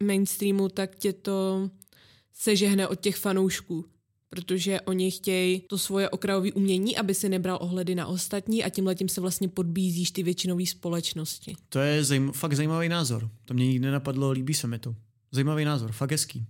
mainstreamu, 0.03 0.69
tak 0.69 0.95
tě 0.95 1.13
to 1.13 1.69
sežehne 2.33 2.87
od 2.87 2.99
těch 2.99 3.15
fanoušků 3.15 3.85
protože 4.31 4.81
oni 4.81 5.11
chtějí 5.11 5.59
to 5.59 5.77
svoje 5.77 6.09
okrajové 6.09 6.51
umění, 6.51 6.97
aby 6.97 7.13
si 7.13 7.29
nebral 7.29 7.57
ohledy 7.61 7.95
na 7.95 8.07
ostatní 8.07 8.63
a 8.63 8.69
tímhle 8.69 8.95
tím 8.95 9.09
se 9.09 9.21
vlastně 9.21 9.47
podbízíš 9.47 10.11
ty 10.11 10.23
většinové 10.23 10.65
společnosti. 10.65 11.55
To 11.69 11.79
je 11.79 12.01
zajm- 12.01 12.31
fakt 12.31 12.53
zajímavý 12.53 12.89
názor. 12.89 13.29
To 13.45 13.53
mě 13.53 13.67
nikdy 13.67 13.85
nenapadlo, 13.85 14.31
líbí 14.31 14.53
se 14.53 14.67
mi 14.67 14.79
to. 14.79 14.95
Zajímavý 15.31 15.65
názor, 15.65 15.91
fakt 15.91 16.11
hezký. 16.11 16.45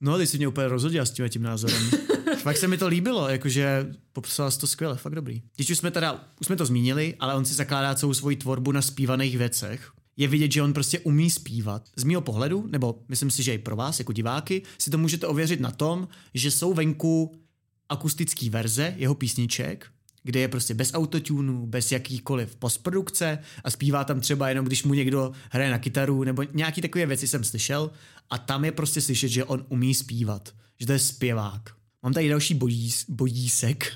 No, 0.00 0.18
ty 0.18 0.26
jsi 0.26 0.38
mě 0.38 0.48
úplně 0.48 0.68
rozhodil 0.68 1.06
s 1.06 1.10
tím, 1.10 1.28
tím 1.28 1.42
názorem. 1.42 1.90
fakt 2.42 2.56
se 2.56 2.68
mi 2.68 2.78
to 2.78 2.88
líbilo, 2.88 3.28
jakože 3.28 3.86
popsal 4.12 4.50
jsi 4.50 4.60
to 4.60 4.66
skvěle, 4.66 4.96
fakt 4.96 5.14
dobrý. 5.14 5.42
Teď 5.56 5.70
už 5.70 5.78
jsme 5.78 5.90
teda, 5.90 6.24
už 6.40 6.46
jsme 6.46 6.56
to 6.56 6.66
zmínili, 6.66 7.14
ale 7.20 7.34
on 7.34 7.44
si 7.44 7.54
zakládá 7.54 7.94
celou 7.94 8.14
svoji 8.14 8.36
tvorbu 8.36 8.72
na 8.72 8.82
zpívaných 8.82 9.38
věcech 9.38 9.92
je 10.16 10.28
vidět, 10.28 10.52
že 10.52 10.62
on 10.62 10.72
prostě 10.72 10.98
umí 10.98 11.30
zpívat. 11.30 11.88
Z 11.96 12.04
mého 12.04 12.20
pohledu, 12.20 12.66
nebo 12.70 13.02
myslím 13.08 13.30
si, 13.30 13.42
že 13.42 13.54
i 13.54 13.58
pro 13.58 13.76
vás 13.76 13.98
jako 13.98 14.12
diváky, 14.12 14.62
si 14.78 14.90
to 14.90 14.98
můžete 14.98 15.26
ověřit 15.26 15.60
na 15.60 15.70
tom, 15.70 16.08
že 16.34 16.50
jsou 16.50 16.74
venku 16.74 17.40
akustické 17.88 18.50
verze 18.50 18.94
jeho 18.96 19.14
písniček, 19.14 19.86
kde 20.22 20.40
je 20.40 20.48
prostě 20.48 20.74
bez 20.74 20.94
autotunu, 20.94 21.66
bez 21.66 21.92
jakýkoliv 21.92 22.56
postprodukce 22.56 23.38
a 23.64 23.70
zpívá 23.70 24.04
tam 24.04 24.20
třeba 24.20 24.48
jenom, 24.48 24.66
když 24.66 24.84
mu 24.84 24.94
někdo 24.94 25.32
hraje 25.50 25.70
na 25.70 25.78
kytaru, 25.78 26.24
nebo 26.24 26.42
nějaký 26.52 26.80
takové 26.80 27.06
věci 27.06 27.28
jsem 27.28 27.44
slyšel 27.44 27.90
a 28.30 28.38
tam 28.38 28.64
je 28.64 28.72
prostě 28.72 29.00
slyšet, 29.00 29.28
že 29.28 29.44
on 29.44 29.66
umí 29.68 29.94
zpívat, 29.94 30.54
že 30.80 30.86
to 30.86 30.92
je 30.92 30.98
zpěvák. 30.98 31.70
Mám 32.02 32.12
tady 32.12 32.28
další 32.28 32.54
bodís, 32.54 33.04
bodísek 33.08 33.92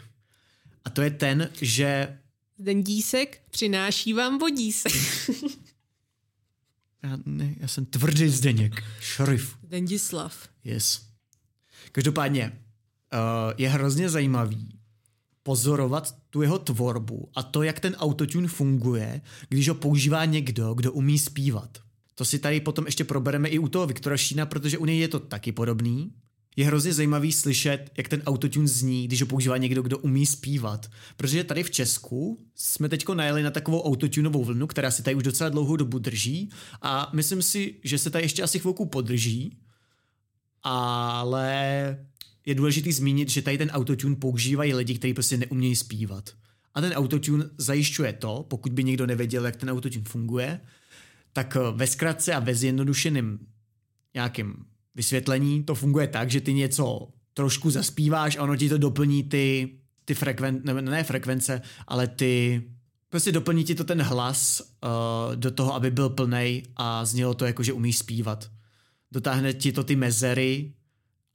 a 0.84 0.90
to 0.90 1.02
je 1.02 1.10
ten, 1.10 1.50
že... 1.60 2.18
Zdendísek 2.58 3.40
přináší 3.50 4.12
vám 4.12 4.38
bodísek. 4.38 4.92
Já, 7.02 7.18
ne, 7.26 7.54
já 7.60 7.68
jsem 7.68 7.86
tvrdý 7.86 8.28
Zdeněk, 8.28 8.84
šerif. 9.00 9.56
Dendislav. 9.62 10.48
Yes. 10.64 11.08
Každopádně 11.92 12.52
uh, 12.52 13.18
je 13.56 13.68
hrozně 13.68 14.08
zajímavý 14.08 14.78
pozorovat 15.42 16.14
tu 16.30 16.42
jeho 16.42 16.58
tvorbu 16.58 17.30
a 17.34 17.42
to, 17.42 17.62
jak 17.62 17.80
ten 17.80 17.94
autotune 17.94 18.48
funguje, 18.48 19.20
když 19.48 19.68
ho 19.68 19.74
používá 19.74 20.24
někdo, 20.24 20.74
kdo 20.74 20.92
umí 20.92 21.18
zpívat. 21.18 21.78
To 22.14 22.24
si 22.24 22.38
tady 22.38 22.60
potom 22.60 22.86
ještě 22.86 23.04
probereme 23.04 23.48
i 23.48 23.58
u 23.58 23.68
toho 23.68 23.86
Viktora 23.86 24.16
Šína, 24.16 24.46
protože 24.46 24.78
u 24.78 24.84
něj 24.84 24.98
je 24.98 25.08
to 25.08 25.20
taky 25.20 25.52
podobný 25.52 26.12
je 26.58 26.66
hrozně 26.66 26.94
zajímavý 26.94 27.32
slyšet, 27.32 27.90
jak 27.96 28.08
ten 28.08 28.22
autotune 28.26 28.68
zní, 28.68 29.06
když 29.06 29.20
ho 29.20 29.26
používá 29.26 29.56
někdo, 29.56 29.82
kdo 29.82 29.98
umí 29.98 30.26
zpívat. 30.26 30.90
Protože 31.16 31.44
tady 31.44 31.62
v 31.62 31.70
Česku 31.70 32.46
jsme 32.54 32.88
teď 32.88 33.08
najeli 33.08 33.42
na 33.42 33.50
takovou 33.50 33.82
autotunovou 33.82 34.44
vlnu, 34.44 34.66
která 34.66 34.90
se 34.90 35.02
tady 35.02 35.14
už 35.14 35.22
docela 35.22 35.50
dlouhou 35.50 35.76
dobu 35.76 35.98
drží 35.98 36.50
a 36.82 37.10
myslím 37.14 37.42
si, 37.42 37.74
že 37.84 37.98
se 37.98 38.10
tady 38.10 38.24
ještě 38.24 38.42
asi 38.42 38.58
chvilku 38.58 38.86
podrží, 38.86 39.58
ale 40.62 41.98
je 42.46 42.54
důležité 42.54 42.92
zmínit, 42.92 43.28
že 43.28 43.42
tady 43.42 43.58
ten 43.58 43.70
autotune 43.70 44.16
používají 44.16 44.74
lidi, 44.74 44.94
kteří 44.94 45.14
prostě 45.14 45.36
neumějí 45.36 45.76
zpívat. 45.76 46.30
A 46.74 46.80
ten 46.80 46.92
autotune 46.92 47.44
zajišťuje 47.58 48.12
to, 48.12 48.46
pokud 48.50 48.72
by 48.72 48.84
někdo 48.84 49.06
nevěděl, 49.06 49.46
jak 49.46 49.56
ten 49.56 49.70
autotune 49.70 50.04
funguje, 50.08 50.60
tak 51.32 51.56
ve 51.74 51.86
zkratce 51.86 52.34
a 52.34 52.40
ve 52.40 52.54
zjednodušeným 52.54 53.38
nějakým 54.14 54.64
vysvětlení 54.98 55.62
to 55.62 55.74
funguje 55.74 56.06
tak, 56.06 56.30
že 56.30 56.40
ty 56.40 56.52
něco 56.54 57.08
trošku 57.34 57.70
zaspíváš 57.70 58.36
a 58.36 58.42
ono 58.42 58.56
ti 58.56 58.68
to 58.68 58.78
doplní 58.78 59.22
ty, 59.22 59.78
ty 60.04 60.14
frekvence, 60.14 60.60
ne, 60.64 60.82
ne 60.82 61.04
frekvence, 61.04 61.62
ale 61.86 62.06
ty, 62.06 62.62
prostě 63.08 63.32
doplní 63.32 63.64
ti 63.64 63.74
to 63.74 63.84
ten 63.84 64.02
hlas 64.02 64.60
uh, 64.60 65.36
do 65.36 65.50
toho, 65.50 65.74
aby 65.74 65.90
byl 65.90 66.10
plnej 66.10 66.62
a 66.76 67.04
znělo 67.04 67.34
to 67.34 67.46
jako, 67.46 67.62
že 67.62 67.72
umíš 67.72 67.98
zpívat. 67.98 68.50
Dotáhne 69.12 69.54
ti 69.54 69.72
to 69.72 69.84
ty 69.84 69.96
mezery 69.96 70.74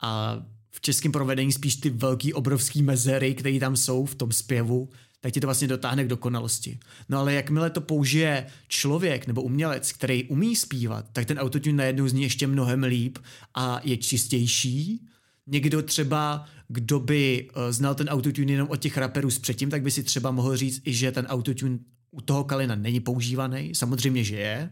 a 0.00 0.42
v 0.70 0.80
českém 0.80 1.12
provedení 1.12 1.52
spíš 1.52 1.76
ty 1.76 1.90
velký, 1.90 2.34
obrovský 2.34 2.82
mezery, 2.82 3.34
které 3.34 3.60
tam 3.60 3.76
jsou 3.76 4.04
v 4.04 4.14
tom 4.14 4.32
zpěvu, 4.32 4.88
tak 5.24 5.32
ti 5.32 5.40
to 5.40 5.46
vlastně 5.46 5.68
dotáhne 5.68 6.04
k 6.04 6.08
dokonalosti. 6.08 6.78
No 7.08 7.18
ale 7.18 7.34
jakmile 7.34 7.70
to 7.70 7.80
použije 7.80 8.46
člověk 8.68 9.26
nebo 9.26 9.42
umělec, 9.42 9.92
který 9.92 10.24
umí 10.24 10.56
zpívat, 10.56 11.06
tak 11.12 11.26
ten 11.26 11.38
autotune 11.38 11.76
najednou 11.76 12.08
zní 12.08 12.22
ještě 12.22 12.46
mnohem 12.46 12.82
líp 12.82 13.18
a 13.54 13.80
je 13.84 13.96
čistější. 13.96 15.06
Někdo 15.46 15.82
třeba, 15.82 16.44
kdo 16.68 17.00
by 17.00 17.48
uh, 17.56 17.62
znal 17.70 17.94
ten 17.94 18.08
autotune 18.08 18.52
jenom 18.52 18.68
od 18.68 18.76
těch 18.76 18.96
raperů 18.96 19.30
z 19.30 19.38
předtím, 19.38 19.70
tak 19.70 19.82
by 19.82 19.90
si 19.90 20.02
třeba 20.02 20.30
mohl 20.30 20.56
říct 20.56 20.82
i, 20.84 20.94
že 20.94 21.12
ten 21.12 21.26
autotune 21.26 21.78
u 22.10 22.20
toho 22.20 22.44
Kalina 22.44 22.74
není 22.74 23.00
používaný. 23.00 23.74
Samozřejmě, 23.74 24.24
že 24.24 24.36
je. 24.36 24.70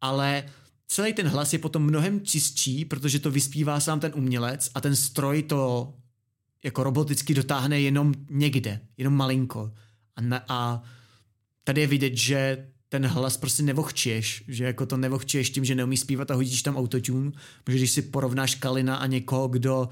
Ale 0.00 0.44
celý 0.88 1.12
ten 1.12 1.28
hlas 1.28 1.52
je 1.52 1.58
potom 1.58 1.82
mnohem 1.82 2.20
čistší, 2.20 2.84
protože 2.84 3.18
to 3.18 3.30
vyspívá 3.30 3.80
sám 3.80 4.00
ten 4.00 4.12
umělec 4.14 4.70
a 4.74 4.80
ten 4.80 4.96
stroj 4.96 5.42
to 5.42 5.94
jako 6.64 6.82
roboticky 6.82 7.34
dotáhne 7.34 7.80
jenom 7.80 8.14
někde, 8.30 8.80
jenom 8.96 9.14
malinko. 9.14 9.72
A, 10.16 10.20
na, 10.20 10.42
a 10.48 10.82
tady 11.64 11.80
je 11.80 11.86
vidět, 11.86 12.16
že 12.16 12.66
ten 12.88 13.06
hlas 13.06 13.36
prostě 13.36 13.62
nevochčiješ, 13.62 14.44
že 14.48 14.64
jako 14.64 14.86
to 14.86 14.96
nevochčiješ 14.96 15.50
tím, 15.50 15.64
že 15.64 15.74
neumí 15.74 15.96
zpívat 15.96 16.30
a 16.30 16.34
hodíš 16.34 16.62
tam 16.62 16.76
autotune, 16.76 17.32
protože 17.64 17.78
když 17.78 17.90
si 17.90 18.02
porovnáš 18.02 18.54
Kalina 18.54 18.96
a 18.96 19.06
někoho, 19.06 19.48
kdo 19.48 19.88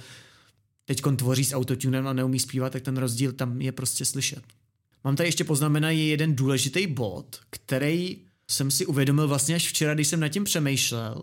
teď 0.84 1.02
tvoří 1.16 1.44
s 1.44 1.54
autotunem 1.54 2.06
a 2.06 2.12
neumí 2.12 2.38
zpívat, 2.38 2.72
tak 2.72 2.82
ten 2.82 2.96
rozdíl 2.96 3.32
tam 3.32 3.60
je 3.60 3.72
prostě 3.72 4.04
slyšet. 4.04 4.42
Mám 5.04 5.16
tady 5.16 5.28
ještě 5.28 5.44
poznamenaný 5.44 6.08
jeden 6.08 6.36
důležitý 6.36 6.86
bod, 6.86 7.40
který 7.50 8.18
jsem 8.50 8.70
si 8.70 8.86
uvědomil 8.86 9.28
vlastně 9.28 9.54
až 9.54 9.68
včera, 9.68 9.94
když 9.94 10.08
jsem 10.08 10.20
nad 10.20 10.28
tím 10.28 10.44
přemýšlel, 10.44 11.22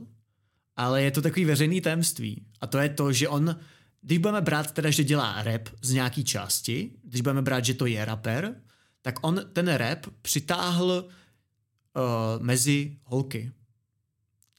ale 0.76 1.04
je 1.04 1.12
to 1.12 1.22
takový 1.22 1.46
veřejný 1.46 1.82
tajemství. 1.82 2.44
A 2.62 2.68
to 2.68 2.78
je 2.78 2.90
to, 2.90 3.14
že 3.14 3.28
on 3.28 3.56
když 4.02 4.18
budeme 4.18 4.42
brát 4.42 4.72
teda, 4.72 4.90
že 4.90 5.04
dělá 5.04 5.44
rap 5.44 5.70
z 5.82 5.92
nějaký 5.92 6.24
části, 6.24 6.92
když 7.04 7.22
budeme 7.22 7.42
brát, 7.42 7.66
že 7.66 7.74
to 7.74 7.86
je 7.86 8.06
rapper, 8.06 8.56
tak 9.02 9.16
on 9.22 9.42
ten 9.54 9.68
rap 9.68 10.06
přitáhl 10.22 11.06
uh, 11.06 12.44
mezi 12.44 12.98
holky. 13.04 13.52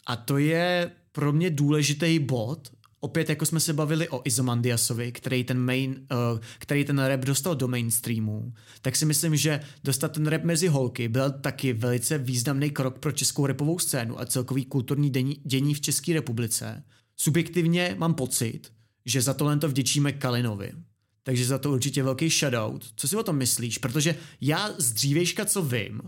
A 0.06 0.16
to 0.16 0.38
je 0.38 0.90
pro 1.12 1.32
mě 1.32 1.50
důležitý 1.50 2.18
bod, 2.18 2.70
opět 3.00 3.28
jako 3.28 3.46
jsme 3.46 3.60
se 3.60 3.72
bavili 3.72 4.08
o 4.08 4.22
Izomandiasovi, 4.24 5.12
který 5.12 5.44
ten, 5.44 5.58
main, 5.58 5.90
uh, 5.90 6.40
který 6.58 6.84
ten 6.84 6.98
rap 6.98 7.20
dostal 7.20 7.54
do 7.54 7.68
mainstreamu, 7.68 8.52
tak 8.82 8.96
si 8.96 9.06
myslím, 9.06 9.36
že 9.36 9.60
dostat 9.84 10.12
ten 10.12 10.26
rap 10.26 10.42
mezi 10.42 10.68
holky 10.68 11.08
byl 11.08 11.30
taky 11.30 11.72
velice 11.72 12.18
významný 12.18 12.70
krok 12.70 12.98
pro 12.98 13.12
českou 13.12 13.46
repovou 13.46 13.78
scénu 13.78 14.20
a 14.20 14.26
celkový 14.26 14.64
kulturní 14.64 15.10
dění, 15.10 15.40
dění 15.44 15.74
v 15.74 15.80
České 15.80 16.12
republice. 16.12 16.84
Subjektivně 17.16 17.94
mám 17.98 18.14
pocit, 18.14 18.72
že 19.06 19.22
za 19.22 19.34
tohle 19.34 19.58
to 19.58 19.68
vděčíme 19.68 20.12
Kalinovi. 20.12 20.72
Takže 21.22 21.44
za 21.44 21.58
to 21.58 21.72
určitě 21.72 22.02
velký 22.02 22.28
shoutout. 22.28 22.92
Co 22.96 23.08
si 23.08 23.16
o 23.16 23.22
tom 23.22 23.36
myslíš? 23.36 23.78
Protože 23.78 24.16
já 24.40 24.74
z 24.78 24.92
dřívějška, 24.92 25.44
co 25.44 25.62
vím, 25.62 26.00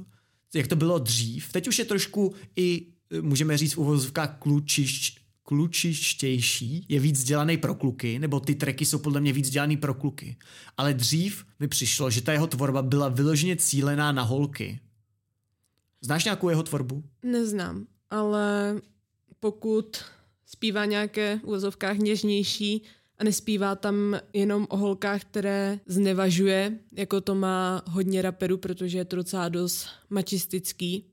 jak 0.55 0.67
to 0.67 0.77
bylo 0.77 0.99
dřív, 0.99 1.53
teď 1.53 1.69
už 1.69 1.79
je 1.79 1.85
trošku 1.85 2.35
i, 2.57 2.87
můžeme 3.21 3.59
říct 3.59 3.75
v 3.75 3.79
uvozovkách, 3.79 4.39
klučišť, 4.39 5.19
klučištější, 5.43 6.87
je 6.89 7.01
víc 7.01 7.25
dělaný 7.25 7.57
pro 7.57 7.75
kluky, 7.75 8.19
nebo 8.19 8.41
ty 8.41 8.55
tracky 8.55 8.87
jsou 8.87 8.99
podle 8.99 9.21
mě 9.21 9.33
víc 9.33 9.51
dělaný 9.51 9.77
pro 9.77 9.95
kluky. 9.95 10.37
Ale 10.77 10.95
dřív 10.95 11.45
mi 11.61 11.69
přišlo, 11.69 12.11
že 12.11 12.21
ta 12.21 12.33
jeho 12.33 12.47
tvorba 12.47 12.83
byla 12.83 13.09
vyloženě 13.09 13.57
cílená 13.57 14.13
na 14.13 14.23
holky. 14.23 14.81
Znáš 16.01 16.25
nějakou 16.25 16.49
jeho 16.49 16.63
tvorbu? 16.63 17.05
Neznám, 17.23 17.87
ale 18.11 18.81
pokud 19.41 20.05
zpívá 20.55 20.85
nějaké 20.85 21.39
v 21.39 21.45
úvozovkách 21.45 21.99
něžnější 21.99 22.83
a 23.19 23.25
nespívá 23.25 23.75
tam 23.75 24.21
jenom 24.33 24.67
o 24.71 24.77
holkách, 24.77 25.23
které 25.23 25.79
znevažuje, 25.87 26.79
jako 26.97 27.21
to 27.21 27.35
má 27.35 27.83
hodně 27.87 28.23
raperů, 28.23 28.57
protože 28.57 28.99
je 28.99 29.05
to 29.05 29.17
docela 29.17 29.49
dost 29.49 29.87
mačistický. 30.11 31.05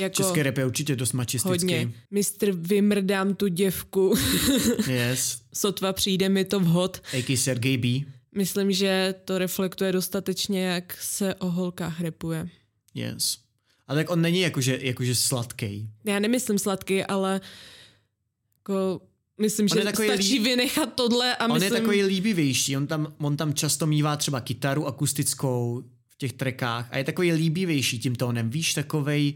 Jako 0.00 0.14
Český 0.14 0.42
rap 0.42 0.58
je 0.58 0.66
určitě 0.66 0.96
dost 0.96 1.12
mačistický. 1.12 1.48
Hodně. 1.48 1.92
Mistr, 2.10 2.52
vymrdám 2.52 3.34
tu 3.34 3.48
děvku. 3.48 4.14
yes. 4.88 5.40
Sotva 5.54 5.92
přijde 5.92 6.28
mi 6.28 6.44
to 6.44 6.60
vhod. 6.60 7.02
A.k. 7.12 7.36
Sergej 7.36 7.76
B. 7.76 7.88
Myslím, 8.36 8.72
že 8.72 9.14
to 9.24 9.38
reflektuje 9.38 9.92
dostatečně, 9.92 10.66
jak 10.66 10.96
se 11.00 11.34
o 11.34 11.50
holkách 11.50 12.00
repuje. 12.00 12.48
Yes. 12.94 13.38
Ale 13.88 14.00
tak 14.00 14.10
on 14.10 14.20
není 14.20 14.40
jakože, 14.40 14.78
jakože 14.82 15.14
sladký. 15.14 15.88
Já 16.04 16.18
nemyslím 16.18 16.58
sladký, 16.58 17.04
ale 17.04 17.40
jako 18.68 19.00
myslím, 19.40 19.68
on 19.72 19.78
že 19.78 19.92
stačí 19.92 20.32
líb... 20.32 20.42
vynechat 20.42 20.94
tohle 20.94 21.36
a 21.36 21.44
on 21.44 21.52
myslím... 21.52 21.74
je 21.74 21.80
takový 21.80 22.02
líbivější, 22.02 22.76
on 22.76 22.86
tam, 22.86 23.14
on 23.18 23.36
tam 23.36 23.54
často 23.54 23.86
mívá 23.86 24.16
třeba 24.16 24.40
kytaru 24.40 24.86
akustickou 24.86 25.82
v 26.08 26.18
těch 26.18 26.32
trekách 26.32 26.88
a 26.90 26.98
je 26.98 27.04
takový 27.04 27.32
líbivější 27.32 27.98
tím 27.98 28.14
tónem, 28.14 28.50
víš, 28.50 28.74
takovej, 28.74 29.34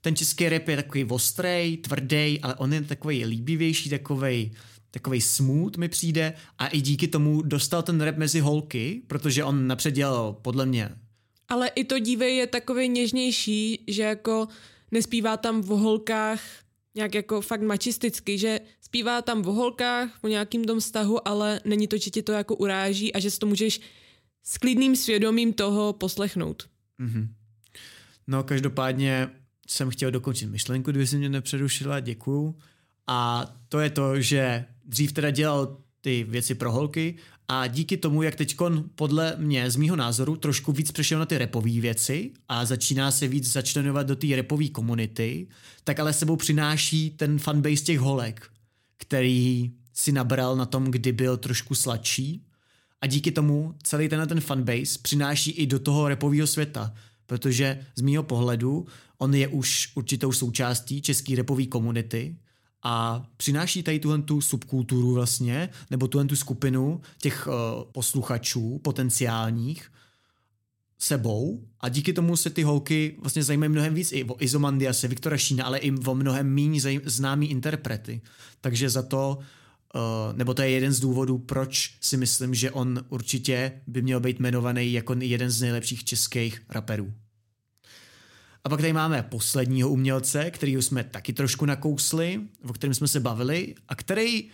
ten 0.00 0.16
český 0.16 0.48
rap 0.48 0.68
je 0.68 0.76
takový 0.76 1.04
ostrý, 1.04 1.76
tvrdý, 1.76 2.40
ale 2.42 2.54
on 2.54 2.72
je 2.72 2.82
takový 2.82 3.24
líbivější, 3.24 3.90
takový 3.90 4.52
takový 4.90 5.20
smooth 5.20 5.76
mi 5.76 5.88
přijde 5.88 6.32
a 6.58 6.66
i 6.66 6.80
díky 6.80 7.08
tomu 7.08 7.42
dostal 7.42 7.82
ten 7.82 8.00
rap 8.00 8.16
mezi 8.16 8.40
holky, 8.40 9.02
protože 9.06 9.44
on 9.44 9.66
napřed 9.66 9.90
dělal 9.90 10.32
podle 10.32 10.66
mě 10.66 10.90
ale 11.48 11.68
i 11.68 11.84
to 11.84 11.98
dívej 11.98 12.36
je 12.36 12.46
takový 12.46 12.88
něžnější, 12.88 13.84
že 13.88 14.02
jako 14.02 14.48
nespívá 14.90 15.36
tam 15.36 15.70
o 15.70 15.76
holkách 15.76 16.40
nějak 16.98 17.14
jako 17.14 17.40
fakt 17.40 17.62
mačisticky, 17.62 18.38
že 18.38 18.60
zpívá 18.80 19.22
tam 19.22 19.46
o 19.46 19.52
holkách, 19.52 20.18
o 20.22 20.28
nějakým 20.28 20.64
tom 20.64 20.80
vztahu, 20.80 21.28
ale 21.28 21.60
není 21.64 21.86
to, 21.86 21.96
že 21.96 22.10
ti 22.10 22.22
to 22.22 22.32
jako 22.32 22.56
uráží 22.56 23.14
a 23.14 23.18
že 23.18 23.30
si 23.30 23.38
to 23.38 23.46
můžeš 23.46 23.80
s 24.42 24.58
klidným 24.58 24.96
svědomím 24.96 25.52
toho 25.52 25.92
poslechnout. 25.92 26.68
Mm-hmm. 27.00 27.28
No 28.26 28.42
každopádně 28.42 29.30
jsem 29.68 29.90
chtěl 29.90 30.10
dokončit 30.10 30.46
myšlenku, 30.46 30.90
kdyby 30.90 31.06
si 31.06 31.16
mě 31.16 31.28
nepřerušila, 31.28 32.00
děkuju. 32.00 32.58
A 33.06 33.46
to 33.68 33.80
je 33.80 33.90
to, 33.90 34.20
že 34.20 34.64
dřív 34.84 35.12
teda 35.12 35.30
dělal 35.30 35.76
ty 36.00 36.24
věci 36.28 36.54
pro 36.54 36.72
holky 36.72 37.16
a 37.48 37.66
díky 37.66 37.96
tomu, 37.96 38.22
jak 38.22 38.34
teď 38.34 38.56
podle 38.94 39.36
mě, 39.38 39.70
z 39.70 39.76
mýho 39.76 39.96
názoru, 39.96 40.36
trošku 40.36 40.72
víc 40.72 40.90
přešel 40.90 41.18
na 41.18 41.26
ty 41.26 41.38
repové 41.38 41.70
věci 41.70 42.30
a 42.48 42.64
začíná 42.64 43.10
se 43.10 43.28
víc 43.28 43.52
začlenovat 43.52 44.06
do 44.06 44.16
té 44.16 44.26
repové 44.36 44.68
komunity, 44.68 45.48
tak 45.84 46.00
ale 46.00 46.12
sebou 46.12 46.36
přináší 46.36 47.10
ten 47.10 47.38
fanbase 47.38 47.84
těch 47.84 47.98
holek, 47.98 48.50
který 48.96 49.72
si 49.92 50.12
nabral 50.12 50.56
na 50.56 50.66
tom, 50.66 50.84
kdy 50.84 51.12
byl 51.12 51.36
trošku 51.36 51.74
sladší. 51.74 52.44
A 53.00 53.06
díky 53.06 53.32
tomu 53.32 53.74
celý 53.82 54.08
ten 54.08 54.28
ten 54.28 54.40
fanbase 54.40 54.98
přináší 55.02 55.50
i 55.50 55.66
do 55.66 55.78
toho 55.78 56.08
repového 56.08 56.46
světa, 56.46 56.94
protože 57.26 57.80
z 57.96 58.00
mýho 58.00 58.22
pohledu 58.22 58.86
on 59.18 59.34
je 59.34 59.48
už 59.48 59.92
určitou 59.94 60.32
součástí 60.32 61.02
české 61.02 61.36
repové 61.36 61.66
komunity 61.66 62.36
a 62.82 63.26
přináší 63.36 63.82
tady 63.82 63.98
tuhle 63.98 64.22
tu 64.22 64.40
subkulturu 64.40 65.12
vlastně, 65.12 65.68
nebo 65.90 66.08
tuhle 66.08 66.24
tu 66.24 66.36
skupinu 66.36 67.00
těch 67.18 67.46
uh, 67.46 67.52
posluchačů 67.92 68.78
potenciálních 68.78 69.90
sebou 70.98 71.64
a 71.80 71.88
díky 71.88 72.12
tomu 72.12 72.36
se 72.36 72.50
ty 72.50 72.62
holky 72.62 73.16
vlastně 73.20 73.42
zajímají 73.42 73.72
mnohem 73.72 73.94
víc 73.94 74.12
i 74.12 74.24
o 74.24 74.42
Izomandiase, 74.42 75.08
Viktora 75.08 75.36
Šína, 75.36 75.64
ale 75.64 75.78
i 75.78 75.92
o 75.92 76.14
mnohem 76.14 76.54
méně 76.54 76.80
známý 77.04 77.50
interprety. 77.50 78.20
Takže 78.60 78.90
za 78.90 79.02
to, 79.02 79.38
uh, 79.94 80.36
nebo 80.36 80.54
to 80.54 80.62
je 80.62 80.70
jeden 80.70 80.92
z 80.92 81.00
důvodů, 81.00 81.38
proč 81.38 81.96
si 82.00 82.16
myslím, 82.16 82.54
že 82.54 82.70
on 82.70 83.04
určitě 83.08 83.72
by 83.86 84.02
měl 84.02 84.20
být 84.20 84.38
jmenovaný 84.38 84.92
jako 84.92 85.14
jeden 85.18 85.50
z 85.50 85.60
nejlepších 85.60 86.04
českých 86.04 86.62
raperů. 86.68 87.14
A 88.68 88.70
pak 88.70 88.80
tady 88.80 88.92
máme 88.92 89.22
posledního 89.22 89.90
umělce, 89.90 90.50
který 90.50 90.72
jsme 90.72 91.04
taky 91.04 91.32
trošku 91.32 91.64
nakousli, 91.64 92.40
o 92.64 92.72
kterém 92.72 92.94
jsme 92.94 93.08
se 93.08 93.20
bavili 93.20 93.74
a 93.88 93.94
který 93.94 94.48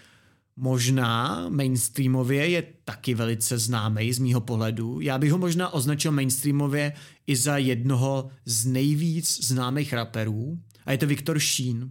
možná 0.56 1.46
mainstreamově 1.48 2.48
je 2.48 2.64
taky 2.84 3.14
velice 3.14 3.58
známý 3.58 4.12
z 4.12 4.18
mýho 4.18 4.40
pohledu. 4.40 5.00
Já 5.00 5.18
bych 5.18 5.32
ho 5.32 5.38
možná 5.38 5.70
označil 5.70 6.12
mainstreamově 6.12 6.92
i 7.26 7.36
za 7.36 7.56
jednoho 7.56 8.28
z 8.44 8.66
nejvíc 8.66 9.44
známých 9.44 9.92
raperů 9.92 10.58
a 10.84 10.92
je 10.92 10.98
to 10.98 11.06
Viktor 11.06 11.38
Sheen. 11.38 11.90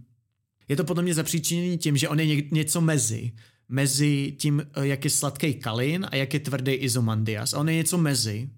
Je 0.68 0.76
to 0.76 0.84
podle 0.84 1.02
mě 1.02 1.14
zapříčiněný 1.14 1.78
tím, 1.78 1.96
že 1.96 2.08
on 2.08 2.20
je 2.20 2.42
něco 2.50 2.80
mezi. 2.80 3.32
Mezi 3.68 4.34
tím, 4.38 4.62
jak 4.82 5.04
je 5.04 5.10
sladký 5.10 5.54
Kalin 5.54 6.06
a 6.10 6.16
jak 6.16 6.34
je 6.34 6.40
tvrdý 6.40 6.72
Izomandias. 6.72 7.54
A 7.54 7.58
on 7.58 7.68
je 7.68 7.74
něco 7.74 7.98
mezi. 7.98 8.48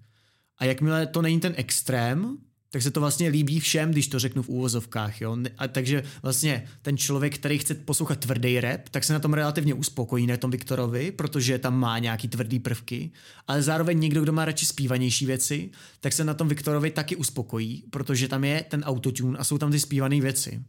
A 0.57 0.65
jakmile 0.65 1.07
to 1.07 1.21
není 1.21 1.39
ten 1.39 1.53
extrém, 1.57 2.37
tak 2.77 2.83
se 2.83 2.91
to 2.91 2.99
vlastně 2.99 3.29
líbí 3.29 3.59
všem, 3.59 3.91
když 3.91 4.07
to 4.07 4.19
řeknu 4.19 4.43
v 4.43 4.49
úvozovkách. 4.49 5.21
Jo? 5.21 5.37
A 5.57 5.67
takže 5.67 6.03
vlastně 6.21 6.67
ten 6.81 6.97
člověk, 6.97 7.35
který 7.35 7.57
chce 7.57 7.75
poslouchat 7.75 8.19
tvrdý 8.19 8.59
rap, 8.59 8.89
tak 8.89 9.03
se 9.03 9.13
na 9.13 9.19
tom 9.19 9.33
relativně 9.33 9.73
uspokojí, 9.73 10.27
na 10.27 10.37
tom 10.37 10.51
Viktorovi, 10.51 11.11
protože 11.11 11.59
tam 11.59 11.79
má 11.79 11.99
nějaký 11.99 12.27
tvrdý 12.27 12.59
prvky, 12.59 13.11
ale 13.47 13.61
zároveň 13.61 13.99
někdo, 13.99 14.21
kdo 14.21 14.33
má 14.33 14.45
radši 14.45 14.65
zpívanější 14.65 15.25
věci, 15.25 15.69
tak 15.99 16.13
se 16.13 16.23
na 16.23 16.33
tom 16.33 16.47
Viktorovi 16.47 16.91
taky 16.91 17.15
uspokojí, 17.15 17.83
protože 17.89 18.27
tam 18.27 18.43
je 18.43 18.65
ten 18.69 18.83
autotune 18.83 19.37
a 19.37 19.43
jsou 19.43 19.57
tam 19.57 19.71
ty 19.71 19.79
zpívané 19.79 20.21
věci. 20.21 20.61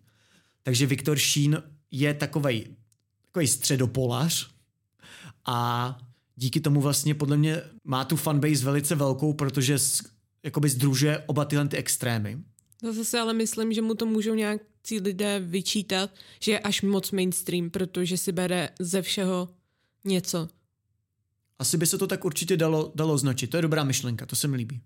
Takže 0.63 0.87
Viktor 0.87 1.19
Sheen 1.19 1.63
je 1.91 2.15
takovej, 2.15 2.67
takovej 3.27 3.49
středopolař 3.49 4.51
a 5.47 5.99
díky 6.37 6.61
tomu 6.61 6.81
vlastně 6.81 7.15
podle 7.15 7.37
mě 7.37 7.63
má 7.85 8.05
tu 8.05 8.17
fanbase 8.17 8.65
velice 8.65 8.95
velkou, 8.95 9.33
protože 9.33 9.79
jakoby 10.43 10.69
združuje 10.69 11.23
oba 11.27 11.45
tyhle 11.45 11.69
ty 11.69 11.77
extrémy. 11.77 12.39
Zase 12.83 13.05
si 13.05 13.19
ale 13.19 13.35
myslím, 13.35 13.73
že 13.73 13.83
mu 13.83 13.95
to 13.95 14.07
můžou 14.07 14.35
nějaký 14.35 15.01
lidé 15.01 15.41
vyčítat, 15.41 16.11
že 16.41 16.53
je 16.53 16.59
až 16.59 16.83
moc 16.83 17.11
mainstream, 17.11 17.71
protože 17.71 18.17
si 18.17 18.33
bere 18.33 18.69
ze 18.79 19.03
všeho 19.03 19.49
něco. 20.05 20.49
Asi 21.59 21.77
by 21.77 21.87
se 21.87 21.99
to 21.99 22.07
tak 22.07 22.25
určitě 22.25 22.57
dalo, 22.57 22.93
dalo 22.95 23.19
značit. 23.19 23.51
To 23.51 23.57
je 23.57 23.63
dobrá 23.63 23.85
myšlenka, 23.85 24.27
to 24.27 24.37
se 24.37 24.49
mi 24.49 24.57
líbí. 24.57 24.81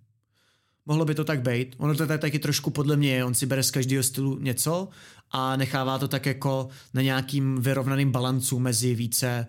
Mohlo 0.86 1.04
by 1.04 1.14
to 1.14 1.24
tak 1.24 1.42
být. 1.42 1.74
Ono 1.78 1.94
to 1.94 2.06
taky 2.06 2.38
trošku 2.38 2.70
podle 2.70 2.96
mě 2.96 3.14
je. 3.14 3.24
On 3.24 3.34
si 3.34 3.46
bere 3.46 3.62
z 3.62 3.70
každého 3.70 4.02
stylu 4.02 4.38
něco 4.38 4.88
a 5.30 5.56
nechává 5.56 5.98
to 5.98 6.08
tak 6.08 6.26
jako 6.26 6.68
na 6.94 7.02
nějakým 7.02 7.60
vyrovnaným 7.60 8.12
balancu 8.12 8.58
mezi 8.58 8.94
více 8.94 9.46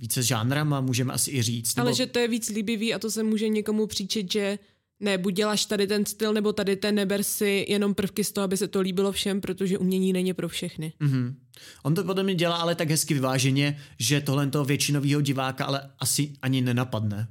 více 0.00 0.22
žánrama, 0.22 0.80
můžeme 0.80 1.12
asi 1.12 1.30
i 1.30 1.42
říct. 1.42 1.78
Ale 1.78 1.90
nebo... 1.90 1.96
že 1.96 2.06
to 2.06 2.18
je 2.18 2.28
víc 2.28 2.48
líbivý 2.48 2.94
a 2.94 2.98
to 2.98 3.10
se 3.10 3.22
může 3.22 3.48
někomu 3.48 3.86
příčet, 3.86 4.32
že 4.32 4.58
ne, 5.00 5.18
buď 5.18 5.34
děláš 5.34 5.66
tady 5.66 5.86
ten 5.86 6.06
styl, 6.06 6.32
nebo 6.32 6.52
tady 6.52 6.76
ten, 6.76 6.94
neber 6.94 7.22
si 7.22 7.66
jenom 7.68 7.94
prvky 7.94 8.24
z 8.24 8.32
toho, 8.32 8.44
aby 8.44 8.56
se 8.56 8.68
to 8.68 8.80
líbilo 8.80 9.12
všem, 9.12 9.40
protože 9.40 9.78
umění 9.78 10.12
není 10.12 10.32
pro 10.32 10.48
všechny. 10.48 10.92
Mm-hmm. 11.00 11.34
On 11.82 11.94
to 11.94 12.04
podle 12.04 12.22
mě 12.22 12.34
dělá 12.34 12.56
ale 12.56 12.74
tak 12.74 12.90
hezky 12.90 13.14
vyváženě, 13.14 13.78
že 13.98 14.20
tohle 14.20 14.46
toho 14.46 14.64
většinového 14.64 15.20
diváka 15.20 15.64
ale 15.64 15.90
asi 15.98 16.32
ani 16.42 16.60
nenapadne. 16.60 17.28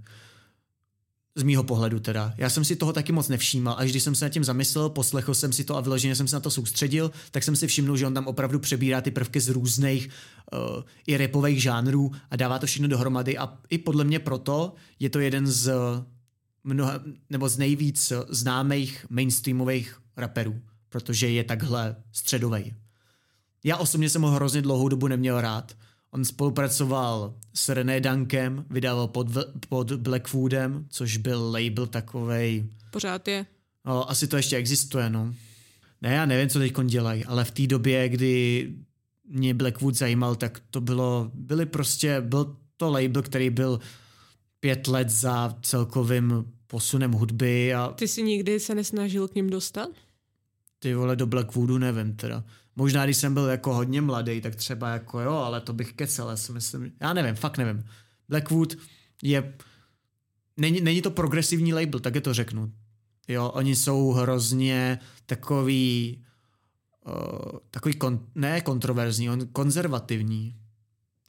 Z 1.36 1.44
mýho 1.44 1.64
pohledu 1.64 2.00
teda. 2.00 2.34
Já 2.38 2.50
jsem 2.50 2.66
si 2.66 2.76
toho 2.76 2.94
taky 2.94 3.12
moc 3.12 3.28
nevšímal, 3.28 3.76
až 3.78 3.90
když 3.90 4.04
jsem 4.04 4.16
se 4.16 4.26
nad 4.26 4.30
tím 4.30 4.44
zamyslel, 4.44 4.90
poslechl 4.90 5.34
jsem 5.34 5.54
si 5.54 5.64
to 5.64 5.78
a 5.78 5.82
vyloženě 5.82 6.16
jsem 6.16 6.28
se 6.28 6.36
na 6.36 6.40
to 6.40 6.52
soustředil, 6.52 7.12
tak 7.32 7.44
jsem 7.44 7.56
si 7.56 7.68
všiml, 7.68 7.98
že 7.98 8.08
on 8.08 8.14
tam 8.14 8.28
opravdu 8.28 8.60
přebírá 8.60 9.02
ty 9.02 9.12
prvky 9.12 9.40
z 9.40 9.50
různých 9.50 10.10
uh, 10.54 10.84
i 11.08 11.18
repových 11.18 11.62
žánrů 11.62 12.12
a 12.32 12.36
dává 12.36 12.60
to 12.60 12.66
všechno 12.66 12.88
dohromady 12.88 13.38
a 13.38 13.58
i 13.70 13.78
podle 13.78 14.04
mě 14.04 14.20
proto 14.20 14.74
je 15.00 15.10
to 15.10 15.20
jeden 15.20 15.48
z 15.48 15.72
mnoha, 16.64 17.00
nebo 17.30 17.50
z 17.50 17.58
nejvíc 17.58 18.14
známých 18.30 19.06
mainstreamových 19.10 20.00
raperů, 20.18 20.62
protože 20.90 21.30
je 21.30 21.44
takhle 21.44 21.96
středovej. 22.12 22.74
Já 23.64 23.78
osobně 23.78 24.10
jsem 24.10 24.22
ho 24.22 24.32
hrozně 24.32 24.62
dlouhou 24.62 24.90
dobu 24.90 25.08
neměl 25.08 25.42
rád. 25.42 25.78
On 26.12 26.26
spolupracoval 26.26 27.34
s 27.54 27.70
René 27.70 28.02
Dunkem, 28.02 28.66
vydával 28.70 29.08
pod, 29.08 29.28
pod 29.70 29.92
Blackwoodem, 29.92 30.86
což 30.90 31.18
byl 31.18 31.52
label 31.52 31.88
takovej... 31.88 32.66
Pořád 32.92 33.28
je. 33.28 33.46
No, 33.86 34.12
asi 34.12 34.28
to 34.28 34.38
ještě 34.38 34.56
existuje, 34.56 35.10
no. 35.10 35.34
Ne, 36.02 36.14
já 36.14 36.26
nevím, 36.26 36.50
co 36.50 36.60
teď 36.60 36.74
dělají, 36.86 37.26
ale 37.26 37.44
v 37.44 37.52
té 37.52 37.68
době, 37.68 38.10
kdy 38.10 38.70
mě 39.28 39.54
Blackwood 39.54 39.96
zajímal, 39.96 40.36
tak 40.36 40.62
to 40.70 40.82
bylo, 40.82 41.32
byly 41.34 41.66
prostě, 41.66 42.22
byl 42.22 42.56
to 42.78 42.92
label, 42.92 43.22
který 43.22 43.50
byl 43.50 43.80
pět 44.60 44.88
let 44.88 45.10
za 45.10 45.56
celkovým 45.62 46.46
posunem 46.68 47.12
hudby 47.12 47.74
a 47.74 47.88
Ty 47.88 48.08
si 48.08 48.24
nikdy 48.24 48.60
se 48.60 48.76
nesnažil 48.76 49.28
k 49.28 49.36
ním 49.36 49.50
dostat? 49.50 49.90
ty 50.80 50.94
vole 50.94 51.16
do 51.16 51.28
Blackwoodu 51.28 51.78
nevím 51.78 52.16
teda. 52.16 52.44
Možná, 52.76 53.06
když 53.06 53.18
jsem 53.18 53.34
byl 53.34 53.46
jako 53.46 53.74
hodně 53.74 54.02
mladý, 54.02 54.42
tak 54.42 54.56
třeba 54.56 54.90
jako 54.90 55.20
jo, 55.20 55.32
ale 55.34 55.62
to 55.62 55.74
bych 55.74 55.94
kecel, 55.94 56.30
já 56.30 56.36
si 56.36 56.52
myslím, 56.52 56.92
já 57.02 57.14
nevím, 57.14 57.36
fakt 57.36 57.58
nevím. 57.58 57.84
Blackwood 58.30 58.76
je, 59.24 59.54
není, 60.58 60.82
není 60.82 61.02
to 61.02 61.12
progresivní 61.12 61.74
label, 61.74 62.00
tak 62.00 62.16
je 62.16 62.22
to 62.22 62.34
řeknu. 62.34 62.72
Jo, 63.28 63.50
oni 63.50 63.76
jsou 63.76 64.12
hrozně 64.12 65.00
takový, 65.26 66.24
uh, 67.08 67.60
takový 67.72 67.96
kon, 67.96 68.20
ne 68.36 68.62
kontroverzní, 68.62 69.30
on 69.30 69.48
konzervativní. 69.48 70.56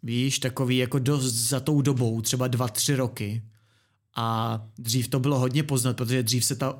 Víš, 0.03 0.39
takový 0.39 0.77
jako 0.77 0.99
dost 0.99 1.35
za 1.35 1.61
tou 1.61 1.83
dobou, 1.83 2.21
třeba 2.21 2.49
dva, 2.49 2.69
tři 2.69 2.97
roky. 2.97 3.43
A 4.17 4.61
dřív 4.79 5.09
to 5.09 5.21
bylo 5.21 5.39
hodně 5.39 5.63
poznat, 5.63 5.97
protože 5.97 6.23
dřív 6.23 6.45
se 6.45 6.57
ta 6.57 6.79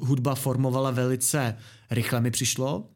hudba 0.00 0.34
formovala 0.34 0.90
velice 0.90 1.56
rychle 1.90 2.20
mi 2.20 2.30
přišlo 2.30 2.88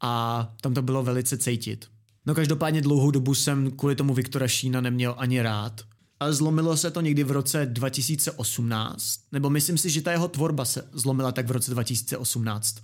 a 0.00 0.54
tam 0.60 0.74
to 0.74 0.82
bylo 0.82 1.02
velice 1.02 1.38
cítit. 1.38 1.86
No 2.26 2.34
každopádně 2.34 2.80
dlouhou 2.80 3.10
dobu 3.10 3.34
jsem 3.34 3.70
kvůli 3.70 3.96
tomu 3.96 4.14
Viktora 4.14 4.48
Šína 4.48 4.80
neměl 4.80 5.14
ani 5.18 5.42
rád. 5.42 5.80
Ale 6.20 6.32
zlomilo 6.32 6.76
se 6.76 6.90
to 6.90 7.00
někdy 7.00 7.24
v 7.24 7.30
roce 7.30 7.66
2018, 7.66 9.20
nebo 9.32 9.50
myslím 9.50 9.78
si, 9.78 9.90
že 9.90 10.02
ta 10.02 10.12
jeho 10.12 10.28
tvorba 10.28 10.64
se 10.64 10.88
zlomila 10.92 11.32
tak 11.32 11.46
v 11.46 11.50
roce 11.50 11.70
2018, 11.70 12.76